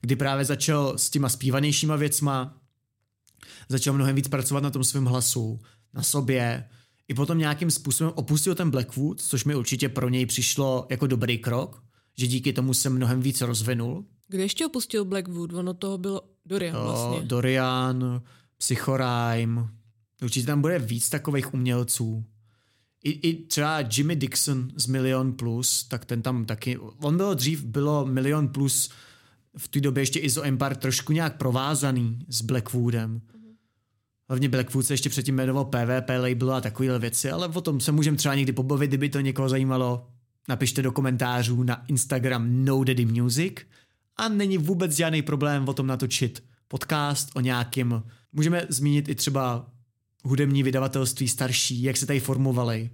kdy 0.00 0.16
právě 0.16 0.44
začal 0.44 0.98
s 0.98 1.10
těma 1.10 1.28
zpívanějšíma 1.28 1.96
věcma, 1.96 2.56
začal 3.68 3.94
mnohem 3.94 4.16
víc 4.16 4.28
pracovat 4.28 4.62
na 4.62 4.70
tom 4.70 4.84
svém 4.84 5.04
hlasu, 5.04 5.60
na 5.96 6.02
sobě, 6.02 6.68
i 7.08 7.14
potom 7.14 7.38
nějakým 7.38 7.70
způsobem 7.70 8.12
opustil 8.16 8.54
ten 8.54 8.70
Blackwood, 8.70 9.20
což 9.20 9.44
mi 9.44 9.54
určitě 9.54 9.88
pro 9.88 10.08
něj 10.08 10.26
přišlo 10.26 10.86
jako 10.90 11.06
dobrý 11.06 11.38
krok, 11.38 11.82
že 12.18 12.26
díky 12.26 12.52
tomu 12.52 12.74
se 12.74 12.90
mnohem 12.90 13.20
víc 13.20 13.40
rozvinul. 13.40 14.04
Kde 14.28 14.42
ještě 14.42 14.66
opustil 14.66 15.04
Blackwood? 15.04 15.52
Ono 15.52 15.74
toho 15.74 15.98
bylo 15.98 16.20
Dorian 16.46 16.76
vlastně. 16.82 17.26
Dorian, 17.26 18.22
Psychorime, 18.58 19.68
určitě 20.22 20.46
tam 20.46 20.60
bude 20.60 20.78
víc 20.78 21.08
takových 21.08 21.54
umělců. 21.54 22.24
I, 23.04 23.10
I 23.10 23.46
třeba 23.46 23.80
Jimmy 23.80 24.16
Dixon 24.16 24.68
z 24.76 24.86
Milion 24.86 25.32
Plus, 25.32 25.84
tak 25.84 26.04
ten 26.04 26.22
tam 26.22 26.44
taky, 26.44 26.78
on 26.78 27.16
bylo 27.16 27.34
dřív, 27.34 27.64
bylo 27.64 28.06
Milion 28.06 28.48
Plus 28.48 28.90
v 29.58 29.68
té 29.68 29.80
době 29.80 30.02
ještě 30.02 30.18
Izo 30.18 30.42
Empire 30.42 30.74
trošku 30.74 31.12
nějak 31.12 31.36
provázaný 31.36 32.18
s 32.28 32.42
Blackwoodem. 32.42 33.20
Hlavně 34.28 34.48
Blackwood 34.48 34.86
se 34.86 34.94
ještě 34.94 35.08
předtím 35.08 35.34
jmenoval 35.34 35.64
PvP 35.64 36.10
label 36.18 36.54
a 36.54 36.60
takovéhle 36.60 36.98
věci, 36.98 37.30
ale 37.30 37.48
o 37.48 37.60
tom 37.60 37.80
se 37.80 37.92
můžeme 37.92 38.16
třeba 38.16 38.34
někdy 38.34 38.52
pobavit, 38.52 38.90
kdyby 38.90 39.08
to 39.08 39.20
někoho 39.20 39.48
zajímalo. 39.48 40.06
Napište 40.48 40.82
do 40.82 40.92
komentářů 40.92 41.62
na 41.62 41.86
Instagram 41.86 42.64
No 42.64 42.84
Daddy 42.84 43.06
Music 43.06 43.54
a 44.16 44.28
není 44.28 44.58
vůbec 44.58 44.92
žádný 44.92 45.22
problém 45.22 45.68
o 45.68 45.74
tom 45.74 45.86
natočit 45.86 46.44
podcast 46.68 47.30
o 47.34 47.40
nějakým, 47.40 48.02
můžeme 48.32 48.66
zmínit 48.68 49.08
i 49.08 49.14
třeba 49.14 49.70
hudební 50.24 50.62
vydavatelství 50.62 51.28
starší, 51.28 51.82
jak 51.82 51.96
se 51.96 52.06
tady 52.06 52.20
formovaly 52.20 52.90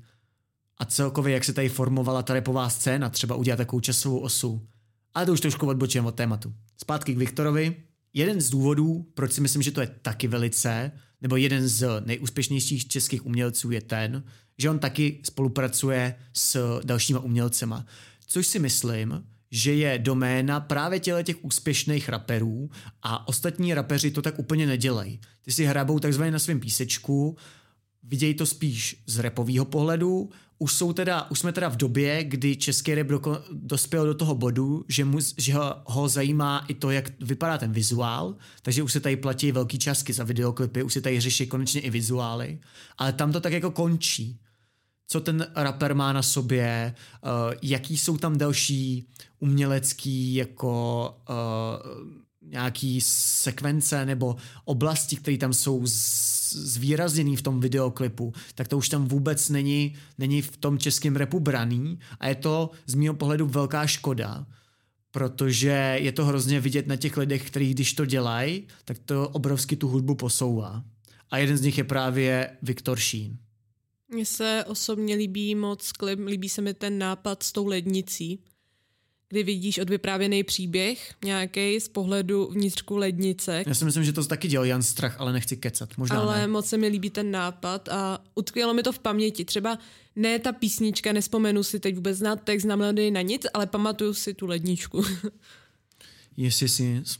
a 0.78 0.84
celkově 0.84 1.34
jak 1.34 1.44
se 1.44 1.52
tady 1.52 1.68
formovala 1.68 2.22
ta 2.22 2.34
repová 2.34 2.68
scéna, 2.68 3.08
třeba 3.08 3.34
udělat 3.36 3.56
takovou 3.56 3.80
časovou 3.80 4.18
osu. 4.18 4.66
Ale 5.14 5.26
to 5.26 5.32
už 5.32 5.40
trošku 5.40 5.66
odbočím 5.66 6.06
od 6.06 6.14
tématu. 6.14 6.54
Zpátky 6.76 7.14
k 7.14 7.18
Viktorovi. 7.18 7.76
Jeden 8.14 8.40
z 8.40 8.50
důvodů, 8.50 9.06
proč 9.14 9.32
si 9.32 9.40
myslím, 9.40 9.62
že 9.62 9.70
to 9.70 9.80
je 9.80 9.86
taky 10.02 10.28
velice, 10.28 10.92
nebo 11.22 11.36
jeden 11.36 11.68
z 11.68 12.02
nejúspěšnějších 12.06 12.88
českých 12.88 13.26
umělců 13.26 13.70
je 13.70 13.80
ten, 13.80 14.24
že 14.58 14.70
on 14.70 14.78
taky 14.78 15.20
spolupracuje 15.22 16.14
s 16.32 16.80
dalšíma 16.84 17.20
umělcema. 17.20 17.86
Což 18.26 18.46
si 18.46 18.58
myslím, 18.58 19.24
že 19.50 19.74
je 19.74 19.98
doména 19.98 20.60
právě 20.60 21.00
těle 21.00 21.24
těch 21.24 21.44
úspěšných 21.44 22.08
raperů 22.08 22.70
a 23.02 23.28
ostatní 23.28 23.74
rapeři 23.74 24.10
to 24.10 24.22
tak 24.22 24.38
úplně 24.38 24.66
nedělají. 24.66 25.20
Ty 25.42 25.52
si 25.52 25.64
hrabou 25.64 25.98
takzvaně 25.98 26.30
na 26.30 26.38
svém 26.38 26.60
písečku, 26.60 27.36
vidějí 28.02 28.34
to 28.34 28.46
spíš 28.46 29.02
z 29.06 29.18
repového 29.18 29.64
pohledu, 29.64 30.30
už, 30.62 30.72
jsou 30.72 30.92
teda, 30.92 31.30
už 31.30 31.38
jsme 31.38 31.52
teda 31.52 31.68
v 31.68 31.76
době, 31.76 32.24
kdy 32.24 32.56
český 32.56 32.94
rap 32.94 33.06
dospěl 33.52 34.06
do 34.06 34.14
toho 34.14 34.34
bodu, 34.34 34.84
že, 34.88 35.04
mu, 35.04 35.18
že 35.36 35.54
ho, 35.54 35.74
ho 35.84 36.08
zajímá 36.08 36.64
i 36.68 36.74
to, 36.74 36.90
jak 36.90 37.10
vypadá 37.20 37.58
ten 37.58 37.72
vizuál, 37.72 38.36
takže 38.62 38.82
už 38.82 38.92
se 38.92 39.00
tady 39.00 39.16
platí 39.16 39.52
velký 39.52 39.78
částky 39.78 40.12
za 40.12 40.24
videoklipy, 40.24 40.82
už 40.82 40.92
se 40.92 41.00
tady 41.00 41.20
řeší 41.20 41.46
konečně 41.46 41.80
i 41.80 41.90
vizuály, 41.90 42.58
ale 42.98 43.12
tam 43.12 43.32
to 43.32 43.40
tak 43.40 43.52
jako 43.52 43.70
končí. 43.70 44.40
Co 45.08 45.20
ten 45.20 45.46
rapper 45.56 45.94
má 45.94 46.12
na 46.12 46.22
sobě, 46.22 46.94
uh, 47.24 47.54
jaký 47.62 47.96
jsou 47.96 48.18
tam 48.18 48.38
další 48.38 49.08
umělecký 49.38 50.34
jako 50.34 51.04
uh, 51.30 52.22
nějaký 52.46 53.00
sekvence 53.00 54.06
nebo 54.06 54.36
oblasti, 54.64 55.16
které 55.16 55.38
tam 55.38 55.52
jsou 55.52 55.80
zvýrazněný 56.52 57.36
v 57.36 57.42
tom 57.42 57.60
videoklipu, 57.60 58.32
tak 58.54 58.68
to 58.68 58.78
už 58.78 58.88
tam 58.88 59.08
vůbec 59.08 59.48
není, 59.48 59.94
není 60.18 60.42
v 60.42 60.56
tom 60.56 60.78
českém 60.78 61.16
repu 61.16 61.40
braný 61.40 61.98
a 62.20 62.28
je 62.28 62.34
to 62.34 62.70
z 62.86 62.94
mého 62.94 63.14
pohledu 63.14 63.46
velká 63.46 63.86
škoda, 63.86 64.46
protože 65.10 65.96
je 66.00 66.12
to 66.12 66.24
hrozně 66.24 66.60
vidět 66.60 66.86
na 66.86 66.96
těch 66.96 67.16
lidech, 67.16 67.46
kteří 67.46 67.70
když 67.70 67.92
to 67.92 68.04
dělají, 68.04 68.66
tak 68.84 68.98
to 68.98 69.28
obrovsky 69.28 69.76
tu 69.76 69.88
hudbu 69.88 70.14
posouvá. 70.14 70.84
A 71.30 71.38
jeden 71.38 71.56
z 71.56 71.62
nich 71.62 71.78
je 71.78 71.84
právě 71.84 72.50
Viktor 72.62 72.98
Šín. 72.98 73.38
Mně 74.08 74.26
se 74.26 74.64
osobně 74.66 75.14
líbí 75.14 75.54
moc 75.54 75.92
klip, 75.92 76.20
líbí 76.26 76.48
se 76.48 76.62
mi 76.62 76.74
ten 76.74 76.98
nápad 76.98 77.42
s 77.42 77.52
tou 77.52 77.66
lednicí, 77.66 78.38
kdy 79.32 79.42
vidíš 79.42 79.78
odvyprávěný 79.78 80.44
příběh 80.44 81.14
nějaký 81.24 81.80
z 81.80 81.88
pohledu 81.88 82.48
vnitřku 82.52 82.96
lednice. 82.96 83.64
Já 83.66 83.74
si 83.74 83.84
myslím, 83.84 84.04
že 84.04 84.12
to 84.12 84.24
taky 84.24 84.48
dělal 84.48 84.66
Jan 84.66 84.82
Strach, 84.82 85.20
ale 85.20 85.32
nechci 85.32 85.56
kecat. 85.56 85.96
Možná 85.96 86.20
ale 86.20 86.38
ne. 86.38 86.46
moc 86.46 86.66
se 86.66 86.78
mi 86.78 86.88
líbí 86.88 87.10
ten 87.10 87.30
nápad 87.30 87.88
a 87.88 88.24
utkvělo 88.34 88.74
mi 88.74 88.82
to 88.82 88.92
v 88.92 88.98
paměti. 88.98 89.44
Třeba 89.44 89.78
ne 90.16 90.38
ta 90.38 90.52
písnička, 90.52 91.12
nespomenu 91.12 91.62
si 91.62 91.80
teď 91.80 91.94
vůbec 91.94 92.20
na 92.20 92.36
text, 92.36 92.64
na 92.64 92.76
melodii, 92.76 93.10
na 93.10 93.22
nic, 93.22 93.46
ale 93.54 93.66
pamatuju 93.66 94.14
si 94.14 94.34
tu 94.34 94.46
ledničku. 94.46 95.04
yes, 96.36 96.62
yes, 96.62 96.80
yes. 96.80 97.18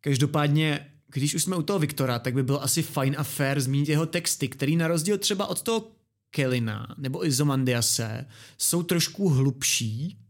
Každopádně, 0.00 0.90
když 1.12 1.34
už 1.34 1.42
jsme 1.42 1.56
u 1.56 1.62
toho 1.62 1.78
Viktora, 1.78 2.18
tak 2.18 2.34
by 2.34 2.42
bylo 2.42 2.62
asi 2.62 2.82
fajn 2.82 3.14
a 3.18 3.24
fair 3.24 3.60
zmínit 3.60 3.88
jeho 3.88 4.06
texty, 4.06 4.48
který 4.48 4.76
na 4.76 4.88
rozdíl 4.88 5.18
třeba 5.18 5.46
od 5.46 5.62
toho 5.62 5.90
Kelina 6.30 6.94
nebo 6.98 7.26
Izomandiase 7.26 8.26
jsou 8.58 8.82
trošku 8.82 9.28
hlubší, 9.28 10.23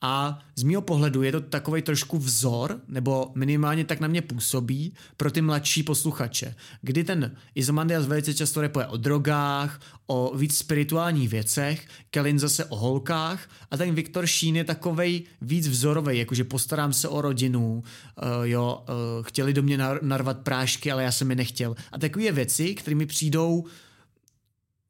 a 0.00 0.38
z 0.56 0.62
mého 0.62 0.82
pohledu 0.82 1.22
je 1.22 1.32
to 1.32 1.40
takový 1.40 1.82
trošku 1.82 2.18
vzor, 2.18 2.80
nebo 2.88 3.30
minimálně 3.34 3.84
tak 3.84 4.00
na 4.00 4.08
mě 4.08 4.22
působí, 4.22 4.92
pro 5.16 5.30
ty 5.30 5.40
mladší 5.40 5.82
posluchače, 5.82 6.54
kdy 6.82 7.04
ten 7.04 7.36
Izomandias 7.54 8.06
velice 8.06 8.34
často 8.34 8.60
repuje 8.60 8.86
o 8.86 8.96
drogách, 8.96 9.80
o 10.06 10.36
víc 10.36 10.58
spirituálních 10.58 11.28
věcech, 11.28 11.86
Kelin 12.10 12.38
zase 12.38 12.64
o 12.64 12.76
holkách 12.76 13.48
a 13.70 13.76
ten 13.76 13.94
Viktor 13.94 14.26
Šín 14.26 14.56
je 14.56 14.64
takovej 14.64 15.22
víc 15.40 15.68
vzorový, 15.68 16.18
jakože 16.18 16.44
postarám 16.44 16.92
se 16.92 17.08
o 17.08 17.20
rodinu, 17.20 17.82
uh, 18.22 18.28
jo, 18.42 18.84
uh, 18.88 19.24
chtěli 19.24 19.52
do 19.52 19.62
mě 19.62 19.78
nar- 19.78 19.98
narvat 20.02 20.38
prášky, 20.38 20.92
ale 20.92 21.04
já 21.04 21.12
jsem 21.12 21.30
je 21.30 21.36
nechtěl. 21.36 21.74
A 21.92 21.98
takové 21.98 22.32
věci, 22.32 22.74
které 22.74 22.94
mi 22.94 23.06
přijdou 23.06 23.64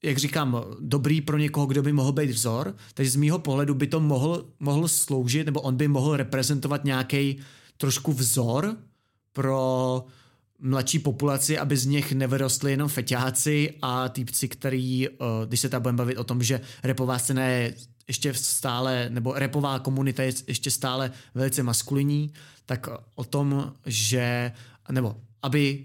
jak 0.03 0.19
říkám, 0.19 0.65
dobrý 0.81 1.21
pro 1.21 1.39
někoho, 1.39 1.67
kdo 1.67 1.83
by 1.83 1.93
mohl 1.93 2.13
být 2.13 2.31
vzor, 2.31 2.75
takže 2.95 3.11
z 3.11 3.17
mýho 3.17 3.39
pohledu 3.39 3.75
by 3.75 3.87
to 3.87 4.01
mohl, 4.01 4.47
mohl 4.61 4.89
sloužit, 4.89 5.47
nebo 5.47 5.61
on 5.61 5.77
by 5.77 5.89
mohl 5.89 6.17
reprezentovat 6.17 6.85
nějaký 6.85 7.39
trošku 7.77 8.13
vzor 8.13 8.77
pro 9.33 10.05
mladší 10.59 10.99
populaci, 10.99 11.59
aby 11.59 11.77
z 11.77 11.87
nich 11.87 12.13
nevyrostli 12.13 12.71
jenom 12.71 12.89
feťáci 12.89 13.75
a 13.83 14.09
týpci, 14.09 14.49
který, 14.49 15.09
když 15.47 15.61
se 15.61 15.69
tam 15.69 15.83
budeme 15.83 15.99
bavit 15.99 16.17
o 16.17 16.25
tom, 16.25 16.43
že 16.43 16.61
repová 16.83 17.19
scéna 17.19 17.45
je 17.45 17.75
ještě 18.09 18.35
stále, 18.35 19.11
nebo 19.11 19.33
repová 19.35 19.79
komunita 19.79 20.23
je 20.23 20.33
ještě 20.47 20.71
stále 20.71 21.11
velice 21.35 21.63
maskulinní, 21.63 22.33
tak 22.67 22.89
o 23.15 23.25
tom, 23.25 23.73
že, 23.87 24.53
nebo 24.91 25.17
aby 25.43 25.85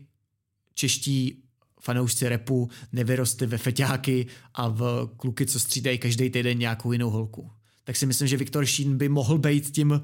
čeští 0.74 1.45
fanoušci 1.86 2.30
repu 2.30 2.70
nevyrostli 2.92 3.48
ve 3.48 3.58
feťáky 3.58 4.28
a 4.54 4.68
v 4.68 5.10
kluky, 5.18 5.46
co 5.46 5.60
střídají 5.60 5.98
každý 5.98 6.30
týden 6.30 6.60
nějakou 6.60 6.92
jinou 6.92 7.10
holku. 7.10 7.52
Tak 7.84 7.96
si 7.96 8.06
myslím, 8.06 8.28
že 8.28 8.38
Viktor 8.38 8.66
Šín 8.66 8.98
by 8.98 9.10
mohl 9.10 9.38
být 9.38 9.72
tím, 9.72 10.02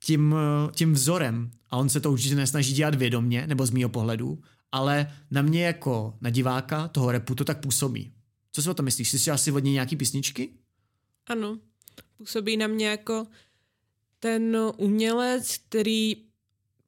tím, 0.00 0.34
tím 0.72 0.92
vzorem 0.92 1.50
a 1.70 1.76
on 1.76 1.88
se 1.88 2.00
to 2.00 2.12
určitě 2.12 2.34
nesnaží 2.34 2.74
dělat 2.74 2.94
vědomně, 2.94 3.46
nebo 3.46 3.66
z 3.66 3.70
mýho 3.70 3.88
pohledu, 3.88 4.38
ale 4.72 5.12
na 5.30 5.42
mě 5.42 5.64
jako 5.64 6.14
na 6.20 6.30
diváka 6.30 6.88
toho 6.88 7.12
repu 7.12 7.34
to 7.34 7.44
tak 7.44 7.60
působí. 7.60 8.12
Co 8.52 8.62
si 8.62 8.70
o 8.70 8.74
to 8.74 8.82
myslíš? 8.82 9.10
Jsi 9.10 9.30
asi 9.30 9.52
od 9.52 9.64
něj 9.64 9.72
nějaký 9.72 9.96
písničky? 9.96 10.50
Ano, 11.26 11.58
působí 12.16 12.56
na 12.56 12.66
mě 12.66 12.86
jako 12.88 13.26
ten 14.20 14.56
umělec, 14.76 15.56
který 15.56 16.29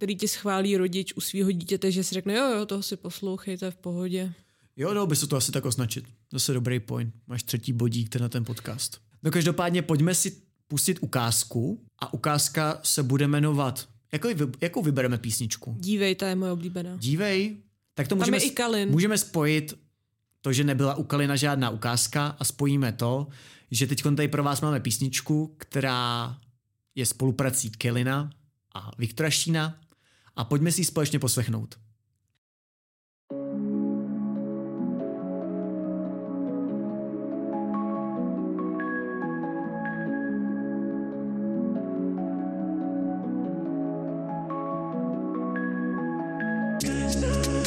který 0.03 0.17
ti 0.17 0.29
schválí 0.29 0.77
rodič 0.77 1.13
u 1.17 1.21
svého 1.21 1.51
dítěte, 1.51 1.93
že 1.93 2.05
si 2.05 2.15
řekne, 2.15 2.35
jo, 2.35 2.51
jo, 2.51 2.67
toho 2.67 2.83
si 2.83 2.97
poslouchejte 2.97 3.71
v 3.71 3.77
pohodě. 3.77 4.33
Jo, 4.77 4.95
dalo 4.95 5.07
by 5.07 5.17
se 5.17 5.27
to 5.27 5.37
asi 5.37 5.53
tak 5.53 5.65
označit. 5.65 6.05
Zase 6.33 6.53
dobrý 6.53 6.81
point. 6.81 7.15
Máš 7.27 7.43
třetí 7.43 7.73
bodík 7.73 8.17
na 8.17 8.29
ten 8.29 8.45
podcast. 8.45 9.01
No 9.23 9.31
každopádně 9.31 9.83
pojďme 9.83 10.15
si 10.15 10.37
pustit 10.69 10.99
ukázku 11.01 11.85
a 11.99 12.15
ukázka 12.15 12.81
se 12.83 13.03
bude 13.03 13.29
jmenovat... 13.29 13.89
Jakou, 14.13 14.29
jakou 14.61 14.83
vybereme 14.83 15.19
písničku? 15.19 15.77
Dívej, 15.79 16.15
ta 16.15 16.29
je 16.29 16.35
moje 16.35 16.53
oblíbená. 16.53 16.97
Dívej? 16.97 17.57
Tak 17.95 18.09
to 18.09 18.17
Tam 18.17 18.31
můžeme, 18.31 18.87
můžeme 18.87 19.19
spojit 19.19 19.79
to, 20.41 20.53
že 20.53 20.65
nebyla 20.65 20.95
u 20.95 21.03
Kalina 21.03 21.37
žádná 21.37 21.71
ukázka 21.71 22.37
a 22.39 22.45
spojíme 22.45 22.93
to, 22.93 23.27
že 23.71 23.87
teď 23.87 24.03
tady 24.17 24.29
pro 24.29 24.43
vás 24.43 24.61
máme 24.61 24.81
písničku, 24.81 25.55
která 25.59 26.39
je 26.95 27.07
spoluprací 27.07 27.71
Kelina 27.71 28.31
a 28.75 28.91
Viktora 28.99 29.31
Šína 29.31 29.82
a 30.37 30.45
pojďme 30.45 30.73
si 30.73 30.81
ji 30.81 30.85
společně 30.85 31.19
poslechnout. 31.19 31.75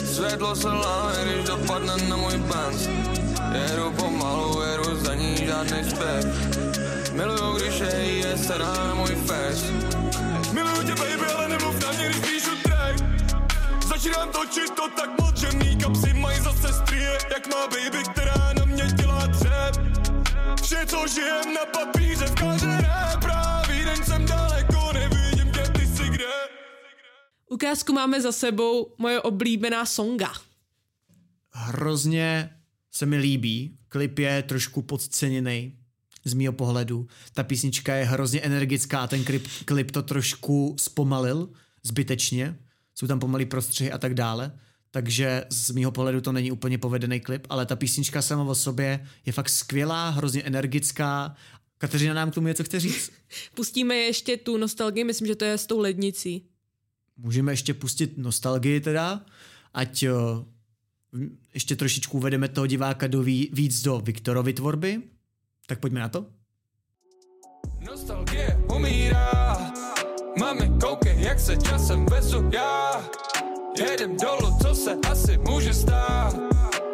Světlo 0.05 0.55
se 0.55 0.67
láme, 0.67 1.15
když 1.23 1.45
dopadne 1.45 1.97
na 2.09 2.17
můj 2.17 2.37
Benz 2.37 2.89
Jedu 3.53 3.91
pomalu, 3.91 4.61
jedu 4.61 4.95
za 4.95 5.15
ní 5.15 5.35
žádný 5.45 5.89
spěch 5.89 6.25
Miluju, 7.13 7.57
když 7.57 7.79
je 7.79 7.95
je 8.05 8.37
stará 8.37 8.73
na 8.87 8.93
můj 8.93 9.15
face 9.15 9.65
Miluju 10.53 10.83
tě 10.83 10.95
baby, 10.95 11.31
ale 11.37 11.47
nemluv 11.49 11.74
Začínám 14.05 14.31
točit 14.31 14.71
to 14.75 14.89
tak 14.95 15.21
moc, 15.21 15.37
že 15.37 15.51
mý 15.57 15.77
kapsy 15.77 16.13
mají 16.13 16.41
zase 16.41 16.73
strie 16.73 17.17
Jak 17.33 17.47
má 17.47 17.67
baby, 17.67 18.03
která 18.11 18.53
na 18.53 18.65
mě 18.65 18.83
dělá 18.83 19.27
dřep 19.27 19.75
Vše, 20.63 20.85
co 20.85 21.07
žijem 21.07 21.53
na 21.53 21.65
papíře, 21.65 22.25
vkáže 22.25 22.65
ne 22.67 23.13
Právý 23.21 23.85
den 23.85 24.05
jsem 24.05 24.25
daleko, 24.25 24.93
nevidím 24.93 25.51
tě, 25.51 25.71
ty 25.71 25.87
jsi 25.87 26.09
kde 26.09 26.25
Ukázku 27.49 27.93
máme 27.93 28.21
za 28.21 28.31
sebou 28.31 28.93
moje 28.97 29.21
oblíbená 29.21 29.85
songa. 29.85 30.33
Hrozně 31.51 32.49
se 32.91 33.05
mi 33.05 33.17
líbí, 33.17 33.77
klip 33.87 34.19
je 34.19 34.43
trošku 34.43 34.81
podceněný 34.81 35.73
z 36.25 36.33
mýho 36.33 36.53
pohledu. 36.53 37.07
Ta 37.33 37.43
písnička 37.43 37.95
je 37.95 38.05
hrozně 38.05 38.41
energická 38.41 38.99
a 38.99 39.07
ten 39.07 39.23
klip, 39.23 39.47
klip 39.65 39.91
to 39.91 40.01
trošku 40.01 40.75
zpomalil 40.79 41.49
zbytečně. 41.83 42.59
Jsou 42.95 43.07
tam 43.07 43.19
pomalý 43.19 43.45
prostřihy 43.45 43.91
a 43.91 43.97
tak 43.97 44.13
dále. 44.13 44.51
Takže 44.91 45.45
z 45.49 45.71
mýho 45.71 45.91
pohledu 45.91 46.21
to 46.21 46.31
není 46.31 46.51
úplně 46.51 46.77
povedený 46.77 47.19
klip, 47.19 47.47
ale 47.49 47.65
ta 47.65 47.75
písnička 47.75 48.21
sama 48.21 48.43
o 48.43 48.55
sobě 48.55 49.07
je 49.25 49.33
fakt 49.33 49.49
skvělá, 49.49 50.09
hrozně 50.09 50.43
energická. 50.43 51.35
Kateřina 51.77 52.13
nám 52.13 52.31
k 52.31 52.33
tomu 52.33 52.47
něco 52.47 52.63
chce 52.63 52.79
říct? 52.79 53.11
Pustíme 53.55 53.95
ještě 53.95 54.37
tu 54.37 54.57
nostalgii, 54.57 55.03
myslím, 55.03 55.27
že 55.27 55.35
to 55.35 55.45
je 55.45 55.57
s 55.57 55.65
tou 55.65 55.79
lednicí. 55.79 56.45
Můžeme 57.17 57.51
ještě 57.51 57.73
pustit 57.73 58.17
nostalgii 58.17 58.79
teda, 58.81 59.25
ať 59.73 60.03
jo, 60.03 60.45
ještě 61.53 61.75
trošičku 61.75 62.17
uvedeme 62.17 62.47
toho 62.47 62.67
diváka 62.67 63.07
do 63.07 63.23
ví, 63.23 63.49
víc 63.53 63.81
do 63.81 63.99
Viktorovy 63.99 64.53
tvorby. 64.53 65.01
Tak 65.65 65.79
pojďme 65.79 65.99
na 65.99 66.09
to. 66.09 66.25
Nostalgie 67.79 68.57
umírá 68.75 69.74
Mami, 70.39 70.71
koukej, 70.81 71.15
jak 71.17 71.39
se 71.39 71.57
časem 71.57 72.05
vezu. 72.05 72.49
Já 72.53 73.03
Jedem 73.79 74.17
dolů, 74.17 74.57
co 74.61 74.75
se 74.75 74.97
asi 75.11 75.37
může 75.37 75.73
stát. 75.73 76.35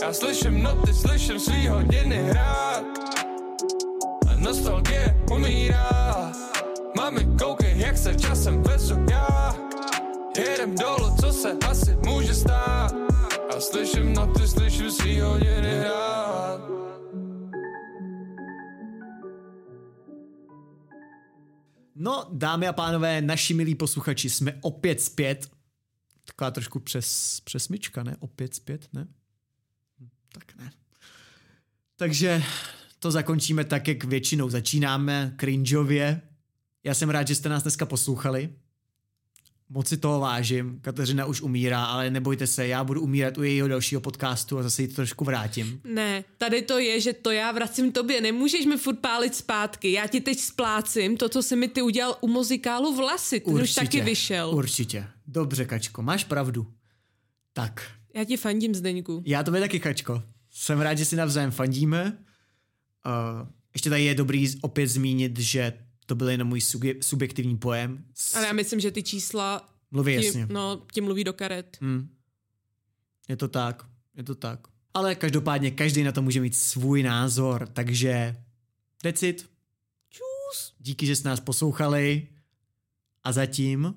Já 0.01 0.13
slyším 0.13 0.63
noty, 0.63 0.93
slyším 0.93 1.39
svý 1.39 1.67
hodiny 1.67 2.15
hrát. 2.15 2.83
A 4.29 4.35
nostalgie 4.37 5.17
umírá. 5.31 6.31
Mami, 6.97 7.27
koukej, 7.39 7.73
jak 7.77 7.97
se 7.97 8.15
časem 8.15 8.63
vezu. 8.63 8.95
Já 9.11 9.55
Jedem 10.37 10.75
dolů, 10.75 11.15
co 11.21 11.33
se 11.33 11.57
asi 11.69 11.97
může 12.05 12.33
stát. 12.33 12.93
A 13.57 13.59
slyším 13.59 14.13
noty, 14.13 14.47
slyším 14.47 14.91
svý 14.91 15.19
hodiny 15.19 15.79
hrát 15.79 16.70
No, 22.04 22.30
dámy 22.34 22.68
a 22.68 22.74
pánové, 22.74 23.22
naši 23.22 23.54
milí 23.54 23.76
posluchači, 23.76 24.30
jsme 24.30 24.58
opět 24.62 25.02
zpět. 25.02 25.52
Taková 26.26 26.52
trošku 26.52 26.80
přes, 26.80 27.39
přesmička, 27.39 28.04
ne? 28.04 28.16
Opět 28.20 28.56
zpět, 28.56 28.88
ne? 28.93 29.08
Hm, 29.99 30.10
Tak 30.34 30.56
ne. 30.56 30.72
Takže 31.95 32.43
to 32.99 33.12
zakončíme 33.12 33.64
tak, 33.64 33.88
jak 33.88 34.04
většinou 34.04 34.49
začínáme, 34.49 35.36
cringeově. 35.39 36.22
Já 36.84 36.93
jsem 36.93 37.10
rád, 37.10 37.28
že 37.28 37.36
jste 37.36 37.49
nás 37.49 37.64
dneska 37.64 37.86
poslouchali. 37.86 38.49
Moc 39.74 39.88
si 39.88 39.97
toho 39.97 40.19
vážím. 40.19 40.80
Kateřina 40.82 41.26
už 41.26 41.41
umírá, 41.41 41.86
ale 41.86 42.09
nebojte 42.09 42.47
se, 42.47 42.67
já 42.67 42.84
budu 42.84 43.01
umírat 43.01 43.38
u 43.38 43.43
jejího 43.43 43.67
dalšího 43.67 44.01
podcastu 44.01 44.57
a 44.57 44.63
zase 44.63 44.82
ji 44.82 44.88
to 44.88 44.95
trošku 44.95 45.26
vrátím. 45.26 45.82
Ne, 45.84 46.24
tady 46.38 46.61
to 46.61 46.80
je, 46.80 47.01
že 47.01 47.13
to 47.13 47.32
já 47.32 47.51
vracím 47.51 47.91
tobě, 47.91 48.22
nemůžeš 48.22 48.65
mi 48.65 48.78
furt 48.78 48.99
pálit 48.99 49.36
zpátky. 49.36 49.91
Já 49.91 50.07
ti 50.07 50.22
teď 50.22 50.39
splácím 50.39 51.17
to, 51.17 51.30
co 51.30 51.43
se 51.43 51.55
mi 51.55 51.67
ty 51.67 51.82
udělal 51.82 52.17
u 52.22 52.28
muzikálu 52.28 52.95
Vlasy, 52.95 53.39
ten 53.39 53.53
už 53.53 53.74
taky 53.74 54.01
vyšel. 54.01 54.49
Určitě. 54.55 55.07
Dobře, 55.28 55.65
Kačko, 55.65 56.01
máš 56.01 56.24
pravdu. 56.24 56.67
Tak, 57.53 57.91
Já 58.15 58.24
ti 58.24 58.38
fandím, 58.38 58.76
Zdeňku. 58.76 59.24
Já 59.26 59.43
tobě 59.43 59.61
taky, 59.61 59.80
Kačko. 59.80 60.24
Jsem 60.51 60.82
rád, 60.82 60.97
že 60.97 61.05
si 61.05 61.15
navzájem 61.15 61.51
fandíme. 61.51 62.17
Uh, 63.05 63.47
ještě 63.74 63.89
tady 63.89 64.03
je 64.03 64.15
dobrý 64.15 64.47
opět 64.61 64.88
zmínit, 64.88 65.39
že 65.39 65.74
to 66.06 66.16
byl 66.16 66.30
jenom 66.30 66.47
můj 66.47 66.60
subje- 66.60 66.95
subjektivní 67.02 67.58
pojem. 67.58 68.06
S- 68.14 68.36
Ale 68.36 68.45
já 68.47 68.54
myslím, 68.54 68.80
že 68.80 68.91
ty 68.91 69.04
čísla 69.04 69.70
Mluví 69.91 70.18
ti, 70.20 70.26
jasně. 70.26 70.45
no, 70.45 70.86
ti 70.93 71.02
mluví 71.02 71.24
do 71.24 71.34
karet. 71.34 71.78
Hmm. 71.82 72.10
Je 73.30 73.36
to 73.38 73.47
tak, 73.47 73.86
je 74.18 74.24
to 74.24 74.36
tak. 74.36 74.60
Ale 74.93 75.16
každopádně 75.16 75.72
každý 75.72 76.04
na 76.04 76.12
to 76.12 76.22
může 76.22 76.41
mít 76.41 76.56
svůj 76.56 77.04
názor, 77.04 77.68
takže 77.68 78.36
decit. 79.04 79.49
Čus. 80.10 80.74
Díky, 80.80 81.06
že 81.06 81.16
jste 81.16 81.30
nás 81.30 81.39
poslouchali. 81.39 82.28
A 83.24 83.32
zatím... 83.32 83.95